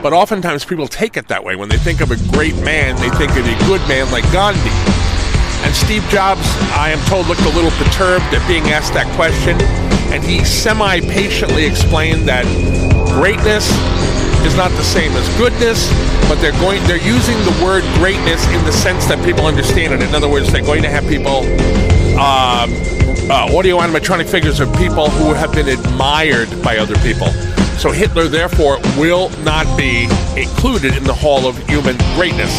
but 0.00 0.12
oftentimes 0.12 0.64
people 0.64 0.86
take 0.86 1.16
it 1.16 1.26
that 1.26 1.42
way. 1.42 1.56
When 1.56 1.68
they 1.68 1.76
think 1.76 2.00
of 2.00 2.12
a 2.12 2.16
great 2.30 2.54
man, 2.62 2.94
they 2.96 3.10
think 3.18 3.32
of 3.32 3.44
a 3.44 3.66
good 3.66 3.80
man 3.88 4.08
like 4.12 4.22
Gandhi. 4.30 4.70
And 5.66 5.74
Steve 5.74 6.04
Jobs, 6.08 6.46
I 6.70 6.90
am 6.90 7.04
told, 7.06 7.26
looked 7.26 7.42
a 7.42 7.50
little 7.50 7.72
perturbed 7.72 8.30
at 8.30 8.46
being 8.46 8.62
asked 8.70 8.94
that 8.94 9.10
question, 9.16 9.60
and 10.14 10.22
he 10.22 10.44
semi 10.44 11.00
patiently 11.00 11.66
explained 11.66 12.28
that 12.28 12.46
greatness 13.10 13.66
is 14.46 14.54
not 14.54 14.70
the 14.78 14.84
same 14.84 15.10
as 15.18 15.26
goodness, 15.38 15.90
but 16.28 16.36
they're 16.36 16.54
going 16.62 16.78
they're 16.86 17.02
using 17.02 17.36
the 17.42 17.58
word 17.64 17.82
greatness 17.98 18.46
in 18.54 18.64
the 18.64 18.72
sense 18.72 19.06
that 19.06 19.18
people 19.24 19.46
understand 19.46 19.94
it. 19.94 20.00
In 20.00 20.14
other 20.14 20.28
words, 20.28 20.52
they're 20.52 20.62
going 20.62 20.82
to 20.82 20.90
have 20.90 21.02
people 21.08 21.42
um, 22.16 22.72
uh, 23.30 23.54
audio 23.54 23.78
animatronic 23.78 24.26
figures 24.26 24.58
of 24.58 24.74
people 24.76 25.10
who 25.10 25.34
have 25.34 25.52
been 25.52 25.68
admired 25.68 26.48
by 26.62 26.78
other 26.78 26.96
people. 26.96 27.28
So 27.76 27.92
Hitler, 27.92 28.26
therefore, 28.26 28.78
will 28.96 29.28
not 29.42 29.66
be 29.76 30.04
included 30.34 30.96
in 30.96 31.04
the 31.04 31.12
Hall 31.12 31.46
of 31.46 31.58
Human 31.68 31.96
Greatness. 32.14 32.52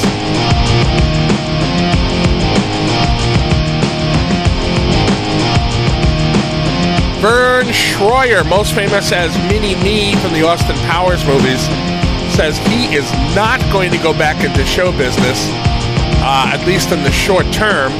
Vern 7.19 7.65
Troyer, 7.65 8.47
most 8.47 8.75
famous 8.75 9.11
as 9.11 9.35
Mini 9.49 9.73
Me 9.83 10.15
from 10.21 10.33
the 10.33 10.45
Austin 10.45 10.75
Powers 10.85 11.25
movies, 11.25 11.65
says 12.35 12.59
he 12.67 12.93
is 12.95 13.11
not 13.35 13.59
going 13.73 13.89
to 13.89 13.97
go 13.97 14.13
back 14.13 14.45
into 14.45 14.63
show 14.65 14.91
business, 14.91 15.49
uh, 16.21 16.51
at 16.53 16.63
least 16.67 16.91
in 16.91 17.01
the 17.01 17.11
short 17.11 17.51
term. 17.51 17.91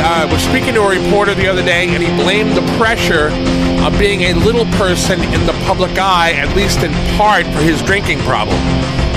Uh, 0.00 0.28
was 0.30 0.42
speaking 0.42 0.74
to 0.74 0.82
a 0.82 0.88
reporter 0.88 1.34
the 1.34 1.48
other 1.48 1.62
day, 1.62 1.88
and 1.88 2.02
he 2.02 2.08
blamed 2.22 2.56
the 2.56 2.62
pressure 2.78 3.30
of 3.84 3.98
being 3.98 4.22
a 4.22 4.34
little 4.34 4.64
person 4.78 5.20
in 5.34 5.44
the 5.44 5.52
public 5.66 5.90
eye, 5.98 6.32
at 6.32 6.54
least 6.54 6.82
in 6.82 6.92
part, 7.16 7.44
for 7.46 7.60
his 7.62 7.82
drinking 7.82 8.18
problem. 8.20 8.58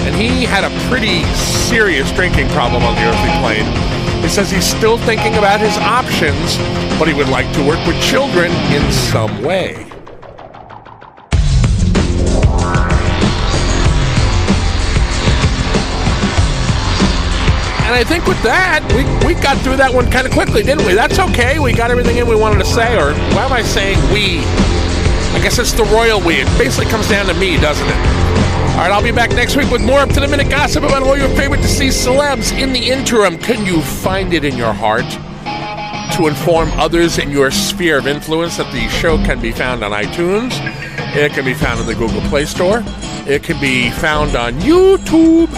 And 0.06 0.16
he 0.16 0.44
had 0.44 0.64
a 0.64 0.72
pretty 0.90 1.24
serious 1.36 2.12
drinking 2.12 2.50
problem 2.50 2.84
on 2.84 2.96
the 2.96 3.02
earthly 3.06 3.32
plane. 3.40 4.22
He 4.24 4.30
says 4.30 4.50
he's 4.50 4.66
still 4.66 4.98
thinking 4.98 5.38
about 5.38 5.60
his 5.60 5.78
options, 5.78 6.58
but 6.98 7.08
he 7.08 7.14
would 7.14 7.30
like 7.30 7.52
to 7.54 7.66
work 7.66 7.86
with 7.86 8.02
children 8.02 8.52
in 8.74 8.92
some 8.92 9.44
way. 9.44 9.92
And 17.92 18.00
I 18.00 18.06
think 18.06 18.26
with 18.26 18.42
that, 18.44 18.88
we, 18.96 19.04
we 19.28 19.36
got 19.42 19.58
through 19.58 19.76
that 19.76 19.94
one 19.94 20.10
kind 20.10 20.26
of 20.26 20.32
quickly, 20.32 20.64
didn't 20.64 20.88
we? 20.88 20.94
That's 20.94 21.20
okay. 21.20 21.60
We 21.60 21.74
got 21.74 21.92
everything 21.92 22.16
in 22.16 22.26
we 22.26 22.38
wanted 22.38 22.60
to 22.60 22.66
say, 22.66 22.96
or 22.96 23.12
why 23.36 23.44
am 23.44 23.52
I 23.52 23.64
saying 23.64 24.00
we? 24.14 24.40
I 25.36 25.44
guess 25.44 25.60
it's 25.60 25.74
the 25.74 25.84
royal 25.84 26.22
we. 26.22 26.36
It 26.36 26.48
basically 26.58 26.90
comes 26.90 27.10
down 27.10 27.26
to 27.26 27.34
me, 27.34 27.58
doesn't 27.58 27.86
it? 27.86 27.92
All 27.92 28.88
right, 28.88 28.92
I'll 28.94 29.04
be 29.04 29.12
back 29.12 29.32
next 29.32 29.58
week 29.58 29.70
with 29.70 29.82
more 29.82 30.00
up 30.00 30.08
to 30.12 30.22
the 30.22 30.28
minute 30.30 30.50
gossip 30.50 30.86
about 30.86 31.04
all 31.04 31.18
your 31.18 31.28
favorite 31.36 31.62
deceased 31.62 32.08
celebs. 32.08 32.58
In 32.58 32.72
the 32.72 32.80
interim, 32.80 33.38
can 33.38 33.66
you 33.66 33.82
find 33.82 34.34
it 34.34 34.46
in 34.46 34.56
your 34.56 34.72
heart 34.72 35.04
to 36.16 36.28
inform 36.28 36.72
others 36.80 37.18
in 37.18 37.30
your 37.30 37.52
sphere 37.52 37.98
of 37.98 38.08
influence 38.08 38.56
that 38.56 38.72
the 38.72 38.88
show 38.88 39.18
can 39.18 39.42
be 39.42 39.52
found 39.52 39.84
on 39.84 39.92
iTunes? 39.92 40.54
It 41.14 41.34
can 41.34 41.44
be 41.44 41.54
found 41.54 41.82
in 41.82 41.88
the 41.88 41.96
Google 41.96 42.22
Play 42.30 42.46
Store. 42.46 42.86
It 43.28 43.44
can 43.44 43.60
be 43.60 43.90
found 43.90 44.38
on 44.38 44.54
YouTube. 44.62 45.50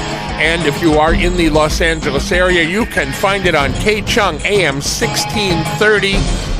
And 0.43 0.65
if 0.65 0.82
you 0.82 0.95
are 0.95 1.13
in 1.13 1.38
the 1.38 1.49
Los 1.49 1.79
Angeles 1.79 2.29
area, 2.29 2.67
you 2.67 2.86
can 2.86 3.13
find 3.13 3.45
it 3.45 3.56
on 3.56 3.71
K 3.75 4.01
Chung 4.01 4.41
AM 4.41 4.82
1630, 4.82 6.15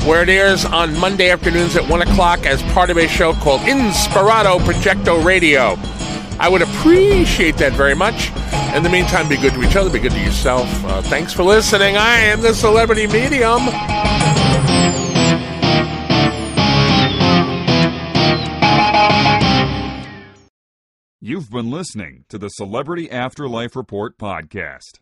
where 0.08 0.22
it 0.22 0.30
airs 0.30 0.64
on 0.64 0.98
Monday 0.98 1.28
afternoons 1.28 1.76
at 1.76 1.86
1 1.86 2.00
o'clock 2.00 2.46
as 2.46 2.62
part 2.72 2.88
of 2.88 2.96
a 2.96 3.06
show 3.06 3.34
called 3.34 3.60
Inspirado 3.60 4.58
Projecto 4.60 5.22
Radio. 5.22 5.76
I 6.40 6.48
would 6.48 6.62
appreciate 6.62 7.58
that 7.58 7.74
very 7.74 7.94
much. 7.94 8.30
In 8.74 8.82
the 8.82 8.88
meantime, 8.88 9.28
be 9.28 9.36
good 9.36 9.52
to 9.52 9.62
each 9.62 9.76
other, 9.76 9.90
be 9.90 9.98
good 9.98 10.12
to 10.12 10.20
yourself. 10.20 10.66
Uh, 10.86 11.02
thanks 11.02 11.34
for 11.34 11.42
listening. 11.42 11.98
I 11.98 12.20
am 12.20 12.40
the 12.40 12.54
Celebrity 12.54 13.06
Medium. 13.06 13.68
You've 21.26 21.50
been 21.50 21.70
listening 21.70 22.26
to 22.28 22.36
the 22.36 22.50
Celebrity 22.50 23.10
Afterlife 23.10 23.76
Report 23.76 24.18
podcast. 24.18 25.00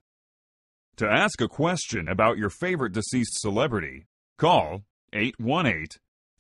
To 0.99 1.05
ask 1.05 1.41
a 1.41 1.49
question 1.49 2.07
about 2.07 2.39
your 2.39 2.49
favorite 2.49 2.93
deceased 2.93 3.41
celebrity, 3.41 4.07
call 4.39 4.85
818 5.13 5.89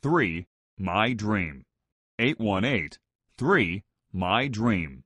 3 0.00 0.46
My 0.78 1.14
Dream. 1.14 1.64
818 2.20 2.90
3 3.36 3.82
My 4.12 4.46
Dream. 4.46 5.02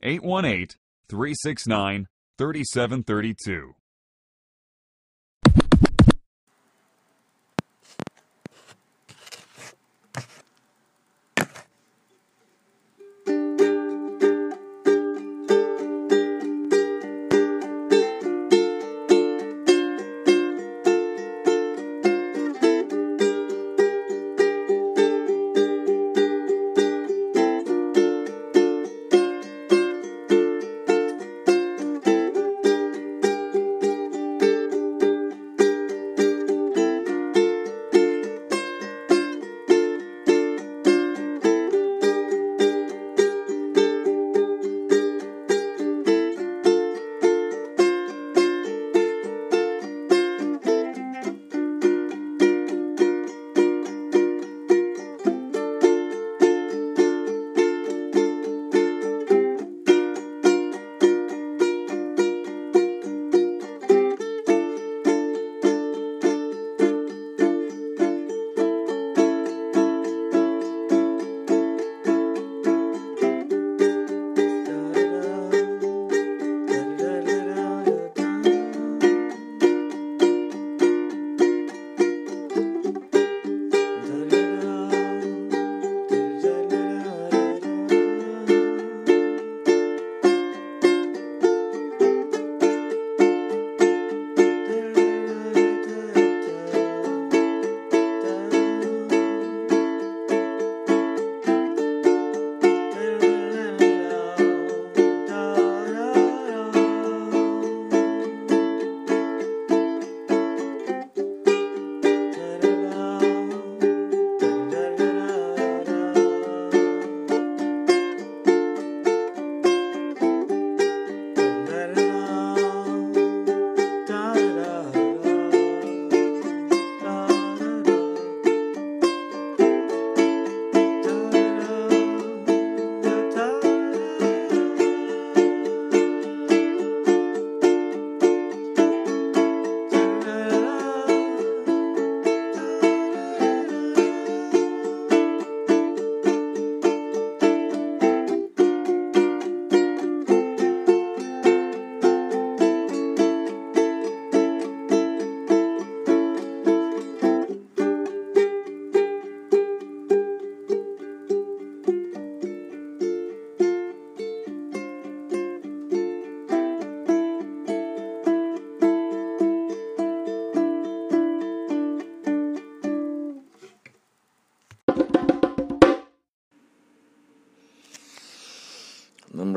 818 0.00 0.68
369 1.08 2.06
3732. 2.38 3.74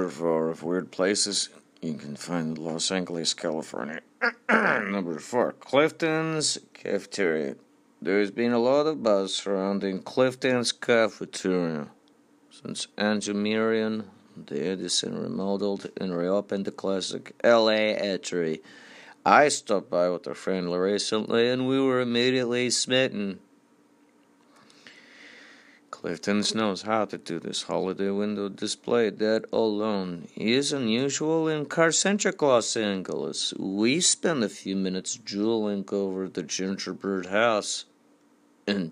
Four 0.10 0.50
of 0.50 0.64
weird 0.64 0.92
places 0.92 1.50
you 1.82 1.96
can 1.96 2.16
find 2.16 2.58
in 2.58 2.64
Los 2.64 2.92
Angeles, 2.92 3.34
California. 3.34 4.02
Number 4.50 5.20
four, 5.20 5.54
Clifton's 5.54 6.58
Cafeteria. 6.74 7.56
There's 8.02 8.32
been 8.32 8.52
a 8.52 8.60
lot 8.60 8.88
of 8.88 9.02
buzz 9.02 9.34
surrounding 9.34 10.02
Clifton's 10.02 10.72
Cafeteria 10.72 11.88
since 12.52 12.88
Andrew 12.98 13.34
Meieran, 13.34 14.06
the 14.38 14.66
Edison 14.68 15.18
remodeled 15.18 15.90
and 16.00 16.16
reopened 16.16 16.66
the 16.66 16.72
classic 16.72 17.34
LA 17.44 17.96
eatery. 17.98 18.62
I 19.26 19.50
stopped 19.50 19.90
by 19.90 20.10
with 20.10 20.28
a 20.28 20.36
friend 20.36 20.72
recently 20.72 21.50
and 21.50 21.68
we 21.68 21.82
were 21.82 22.00
immediately 22.00 22.70
smitten. 22.70 23.40
Clifton's 26.06 26.54
knows 26.54 26.84
how 26.84 27.04
to 27.04 27.18
do 27.18 27.40
this 27.40 27.64
holiday 27.64 28.12
window 28.12 28.48
display. 28.48 29.10
That 29.10 29.46
alone 29.52 30.28
is 30.36 30.72
unusual 30.72 31.48
in 31.48 31.66
car-centric 31.66 32.40
Los 32.44 32.78
Angeles. 32.78 33.56
We 33.58 34.00
spent 34.02 34.44
a 34.44 34.50
few 34.50 34.76
minutes 34.76 35.16
drooling 35.16 35.84
over 35.92 36.30
the 36.30 36.44
gingerbread 36.44 37.26
house 37.26 37.86
and 38.68 38.92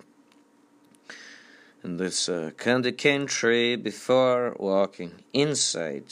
and 1.84 2.00
this 2.00 2.28
uh, 2.28 2.50
candy 2.58 2.92
cane 2.92 3.28
tree 3.28 3.76
before 3.76 4.56
walking 4.60 5.12
inside. 5.34 6.06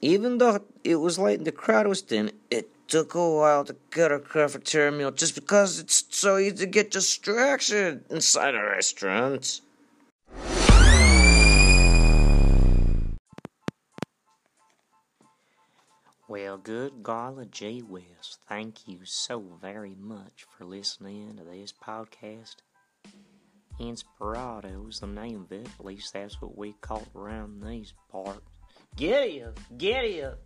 Even 0.00 0.38
though 0.38 0.64
it 0.82 0.96
was 0.96 1.20
late 1.20 1.38
and 1.38 1.46
the 1.46 1.52
crowd 1.52 1.86
was 1.86 2.00
thin, 2.00 2.32
it 2.50 2.68
took 2.88 3.14
a 3.14 3.30
while 3.30 3.64
to 3.64 3.76
get 3.92 4.10
a 4.10 4.18
cafeteria 4.18 4.90
meal 4.90 5.12
just 5.12 5.36
because 5.36 5.78
it's 5.78 6.04
so 6.10 6.36
easy 6.36 6.56
to 6.56 6.66
get 6.66 6.90
distraction 6.90 8.04
inside 8.10 8.56
a 8.56 8.60
restaurant. 8.64 9.60
Well, 16.32 16.56
good 16.56 17.02
golly 17.02 17.44
gee 17.50 17.80
whiz, 17.80 18.38
thank 18.48 18.88
you 18.88 19.00
so 19.04 19.38
very 19.60 19.94
much 19.94 20.46
for 20.48 20.64
listening 20.64 21.36
to 21.36 21.44
this 21.44 21.74
podcast. 21.74 22.54
Inspirado 23.78 24.88
is 24.88 25.00
the 25.00 25.08
name 25.08 25.42
of 25.42 25.52
it, 25.52 25.68
at 25.78 25.84
least 25.84 26.14
that's 26.14 26.40
what 26.40 26.56
we 26.56 26.72
call 26.80 27.02
it 27.02 27.14
around 27.14 27.62
these 27.62 27.92
parts. 28.10 28.40
Get 28.96 29.42
up, 29.42 29.60
get 29.76 30.24
up! 30.24 30.38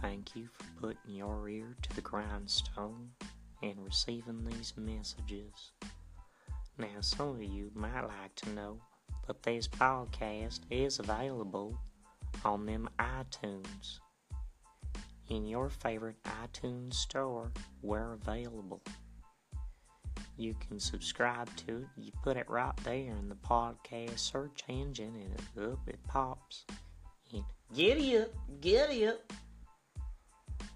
Thank 0.00 0.34
you 0.34 0.48
for 0.50 0.64
putting 0.80 1.14
your 1.14 1.46
ear 1.46 1.76
to 1.82 1.94
the 1.96 2.00
grindstone 2.00 3.10
and 3.62 3.74
receiving 3.84 4.42
these 4.46 4.72
messages. 4.78 5.72
Now, 6.78 7.02
some 7.02 7.28
of 7.28 7.42
you 7.42 7.70
might 7.74 8.06
like 8.06 8.34
to 8.36 8.50
know 8.52 8.78
that 9.26 9.42
this 9.42 9.68
podcast 9.68 10.60
is 10.70 10.98
available 10.98 11.78
on 12.44 12.66
them 12.66 12.88
iTunes. 12.98 13.98
In 15.28 15.46
your 15.46 15.70
favorite 15.70 16.22
iTunes 16.24 16.94
store, 16.94 17.50
we're 17.82 18.12
available. 18.12 18.82
You 20.36 20.54
can 20.66 20.80
subscribe 20.80 21.48
to 21.66 21.78
it. 21.78 21.86
You 21.96 22.12
put 22.22 22.36
it 22.36 22.48
right 22.50 22.76
there 22.82 22.94
in 22.94 23.28
the 23.28 23.36
podcast 23.36 24.18
search 24.18 24.64
engine, 24.68 25.14
and 25.14 25.70
up 25.72 25.78
it 25.86 25.98
pops. 26.08 26.64
And 27.32 27.44
giddy 27.72 28.18
up, 28.18 28.30
giddy 28.60 29.06
up. 29.06 29.32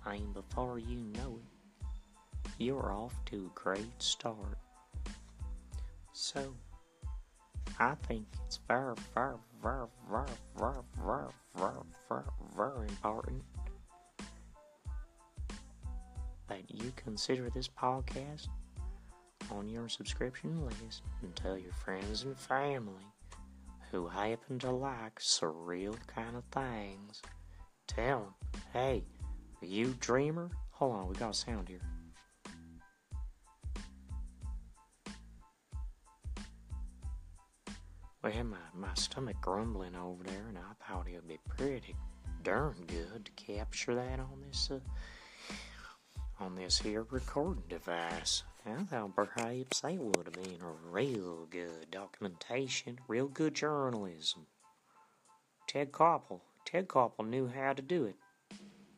And 0.06 0.32
before 0.32 0.78
you 0.78 0.98
know 1.14 1.40
it, 1.40 1.86
you're 2.58 2.92
off 2.92 3.14
to 3.26 3.50
a 3.54 3.60
great 3.60 4.02
start. 4.02 4.58
So, 6.12 6.54
I 7.78 7.94
think 8.06 8.26
it's 8.44 8.58
very, 8.68 8.94
very, 9.14 9.34
very, 9.62 9.86
very, 10.10 10.26
very, 10.56 10.72
very, 10.96 11.32
very, 11.56 11.82
very, 12.08 12.22
very 12.56 12.88
important 12.88 13.42
that 16.48 16.62
you 16.68 16.92
consider 16.96 17.50
this 17.50 17.68
podcast 17.68 18.48
on 19.50 19.68
your 19.68 19.88
subscription 19.88 20.64
list 20.64 21.02
and 21.22 21.34
tell 21.36 21.56
your 21.56 21.72
friends 21.72 22.24
and 22.24 22.36
family 22.36 23.06
who 23.90 24.06
happen 24.08 24.58
to 24.58 24.70
like 24.70 25.18
surreal 25.18 25.96
kind 26.06 26.36
of 26.36 26.44
things. 26.52 27.22
Tell 27.86 28.34
them, 28.52 28.62
hey, 28.72 29.04
you 29.62 29.94
dreamer? 30.00 30.50
Hold 30.72 30.94
on, 30.94 31.08
we 31.08 31.14
got 31.14 31.34
sound 31.34 31.68
here. 31.68 31.80
Well, 38.28 38.44
my, 38.44 38.58
my 38.74 38.94
stomach 38.94 39.36
grumbling 39.40 39.96
over 39.96 40.22
there, 40.22 40.48
and 40.48 40.58
I 40.58 40.72
thought 40.84 41.08
it 41.08 41.14
would 41.14 41.28
be 41.28 41.38
pretty 41.48 41.94
darn 42.42 42.74
good 42.86 43.24
to 43.24 43.32
capture 43.32 43.94
that 43.94 44.20
on 44.20 44.42
this 44.46 44.70
uh, 44.70 44.80
on 46.38 46.54
this 46.54 46.78
here 46.78 47.06
recording 47.10 47.62
device. 47.70 48.42
I 48.66 48.82
thought 48.82 49.16
perhaps 49.16 49.80
that 49.80 49.94
would 49.94 50.26
have 50.26 50.34
been 50.34 50.60
a 50.60 50.90
real 50.90 51.46
good 51.48 51.90
documentation, 51.90 52.98
real 53.08 53.28
good 53.28 53.54
journalism. 53.54 54.46
Ted 55.66 55.90
Koppel, 55.90 56.42
Ted 56.66 56.86
Koppel 56.86 57.26
knew 57.26 57.46
how 57.48 57.72
to 57.72 57.80
do 57.80 58.04
it, 58.04 58.16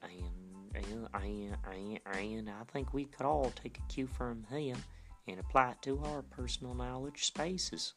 and 0.03 0.75
and 0.75 1.09
and 1.15 1.57
and, 1.71 2.01
and 2.17 2.51
I 2.51 2.65
think 2.73 2.93
we 2.93 3.05
could 3.05 3.27
all 3.27 3.53
take 3.55 3.79
a 3.79 3.93
cue 3.93 4.09
from 4.09 4.43
him 4.51 4.77
and 5.29 5.39
apply 5.39 5.71
it 5.71 5.83
to 5.83 6.01
our 6.05 6.23
personal 6.23 6.75
knowledge 6.75 7.27
spaces. 7.27 7.95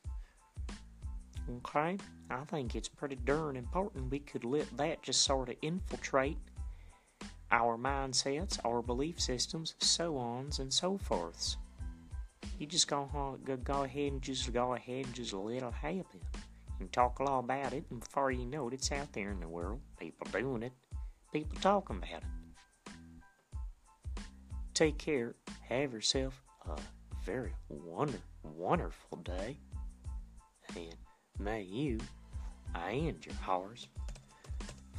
Okay? 1.49 1.97
I 2.29 2.43
think 2.45 2.75
it's 2.75 2.87
pretty 2.87 3.15
darn 3.15 3.55
important 3.55 4.11
we 4.11 4.19
could 4.19 4.43
let 4.43 4.75
that 4.77 5.01
just 5.03 5.23
sort 5.23 5.49
of 5.49 5.55
infiltrate 5.61 6.37
our 7.51 7.77
mindsets, 7.77 8.57
our 8.65 8.81
belief 8.81 9.19
systems, 9.19 9.75
so 9.79 10.17
ons 10.17 10.59
and 10.59 10.73
so 10.73 10.97
forths. 10.97 11.57
You 12.57 12.65
just 12.65 12.87
go, 12.87 13.37
go, 13.45 13.57
go 13.57 13.83
ahead 13.83 14.11
and 14.13 14.21
just 14.21 14.51
go 14.51 14.73
ahead 14.73 15.05
and 15.05 15.13
just 15.13 15.33
let 15.33 15.61
it 15.61 15.73
happen. 15.73 16.21
And 16.79 16.91
talk 16.91 17.19
a 17.19 17.23
lot 17.23 17.39
about 17.39 17.73
it, 17.73 17.85
and 17.91 17.99
before 17.99 18.31
you 18.31 18.45
know 18.45 18.67
it, 18.67 18.73
it's 18.73 18.91
out 18.91 19.13
there 19.13 19.29
in 19.29 19.39
the 19.39 19.47
world. 19.47 19.79
People 19.99 20.27
doing 20.31 20.63
it, 20.63 20.73
people 21.31 21.57
talking 21.61 21.97
about 21.97 22.23
it. 22.23 22.93
Take 24.73 24.97
care. 24.97 25.35
Have 25.69 25.93
yourself 25.93 26.41
a 26.67 26.79
very 27.23 27.53
wonder, 27.69 28.19
wonderful 28.41 29.19
day. 29.19 29.57
And 30.75 30.95
May 31.39 31.61
you 31.63 31.99
and 32.75 33.25
your 33.25 33.35
horse 33.35 33.87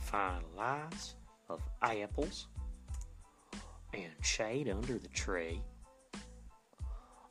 find 0.01 0.44
lots 0.57 1.14
of 1.49 1.61
apples 1.83 2.49
and 3.92 4.12
shade 4.23 4.68
under 4.68 4.99
the 4.99 5.09
tree, 5.09 5.61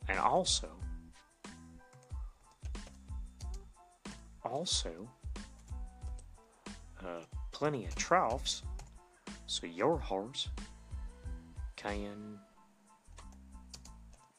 and 0.08 0.18
also, 0.18 0.70
also, 4.44 5.08
uh, 7.04 7.20
plenty 7.52 7.84
of 7.84 7.94
troughs 7.94 8.62
so 9.46 9.66
your 9.66 9.98
horse 9.98 10.48
can 11.76 12.38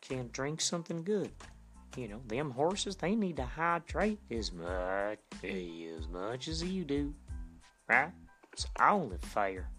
can 0.01 0.30
drink 0.32 0.62
something 0.62 1.04
good. 1.04 1.32
You 1.95 2.10
know, 2.10 2.21
them 2.27 2.51
horses, 2.51 2.95
they 2.97 3.15
need 3.15 3.38
to 3.38 3.45
hydrate 3.45 4.19
as 4.29 4.51
much, 4.51 5.19
as 5.43 6.08
much 6.10 6.47
as 6.47 6.62
you 6.63 6.84
do. 6.84 7.13
Right? 7.88 8.12
It's 8.51 8.65
only 8.79 9.17
fair. 9.17 9.69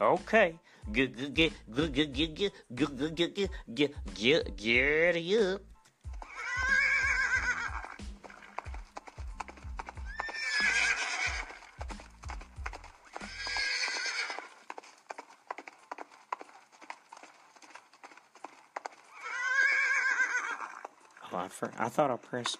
Okay. 0.00 0.58
Get, 0.92 1.34
get, 1.34 1.52
get, 1.74 1.92
get, 1.92 2.12
get, 2.12 2.34
get, 2.34 2.34
get, 2.74 3.14
get, 3.14 3.34
get, 3.74 3.94
get, 4.14 4.56
get, 4.56 5.16
up. 5.40 5.60
I, 21.80 21.88
thought 21.88 22.10
I 22.10 22.16
pressed. 22.16 22.58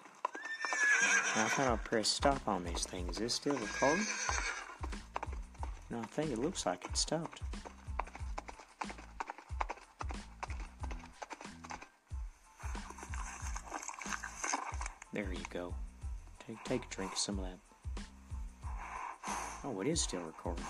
I 1.35 1.48
thought 1.48 1.68
I 1.68 1.76
pressed 1.76 2.14
stop 2.14 2.46
on 2.46 2.64
these 2.64 2.85
things. 2.85 3.16
Is 3.16 3.18
this 3.18 3.35
still 3.35 3.57
recording? 3.57 4.07
No, 5.90 5.98
I 5.98 6.07
think 6.07 6.31
it 6.31 6.38
looks 6.38 6.66
like 6.66 6.85
it 6.85 6.96
stopped. 6.96 7.40
There 15.12 15.33
you 15.33 15.44
go. 15.50 15.74
Take 16.46 16.62
take 16.64 16.85
a 16.85 16.88
drink 16.88 17.12
of 17.12 17.18
some 17.18 17.40
of 17.40 17.46
that. 17.46 18.04
Oh, 19.64 19.81
it 19.81 19.88
is 19.88 20.00
still 20.00 20.20
recording. 20.20 20.64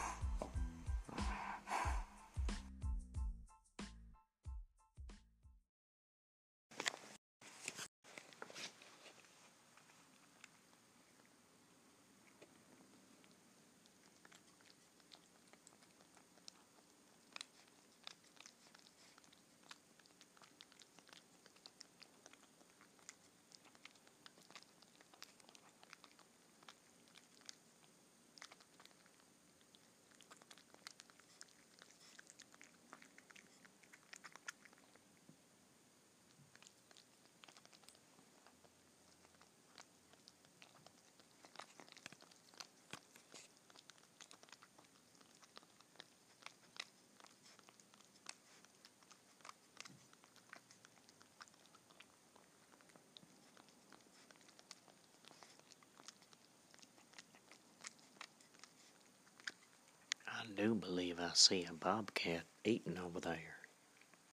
Do 60.59 60.75
believe 60.75 61.21
I 61.21 61.31
see 61.35 61.65
a 61.71 61.73
bobcat 61.73 62.43
eating 62.65 62.99
over 62.99 63.21
there. 63.21 63.58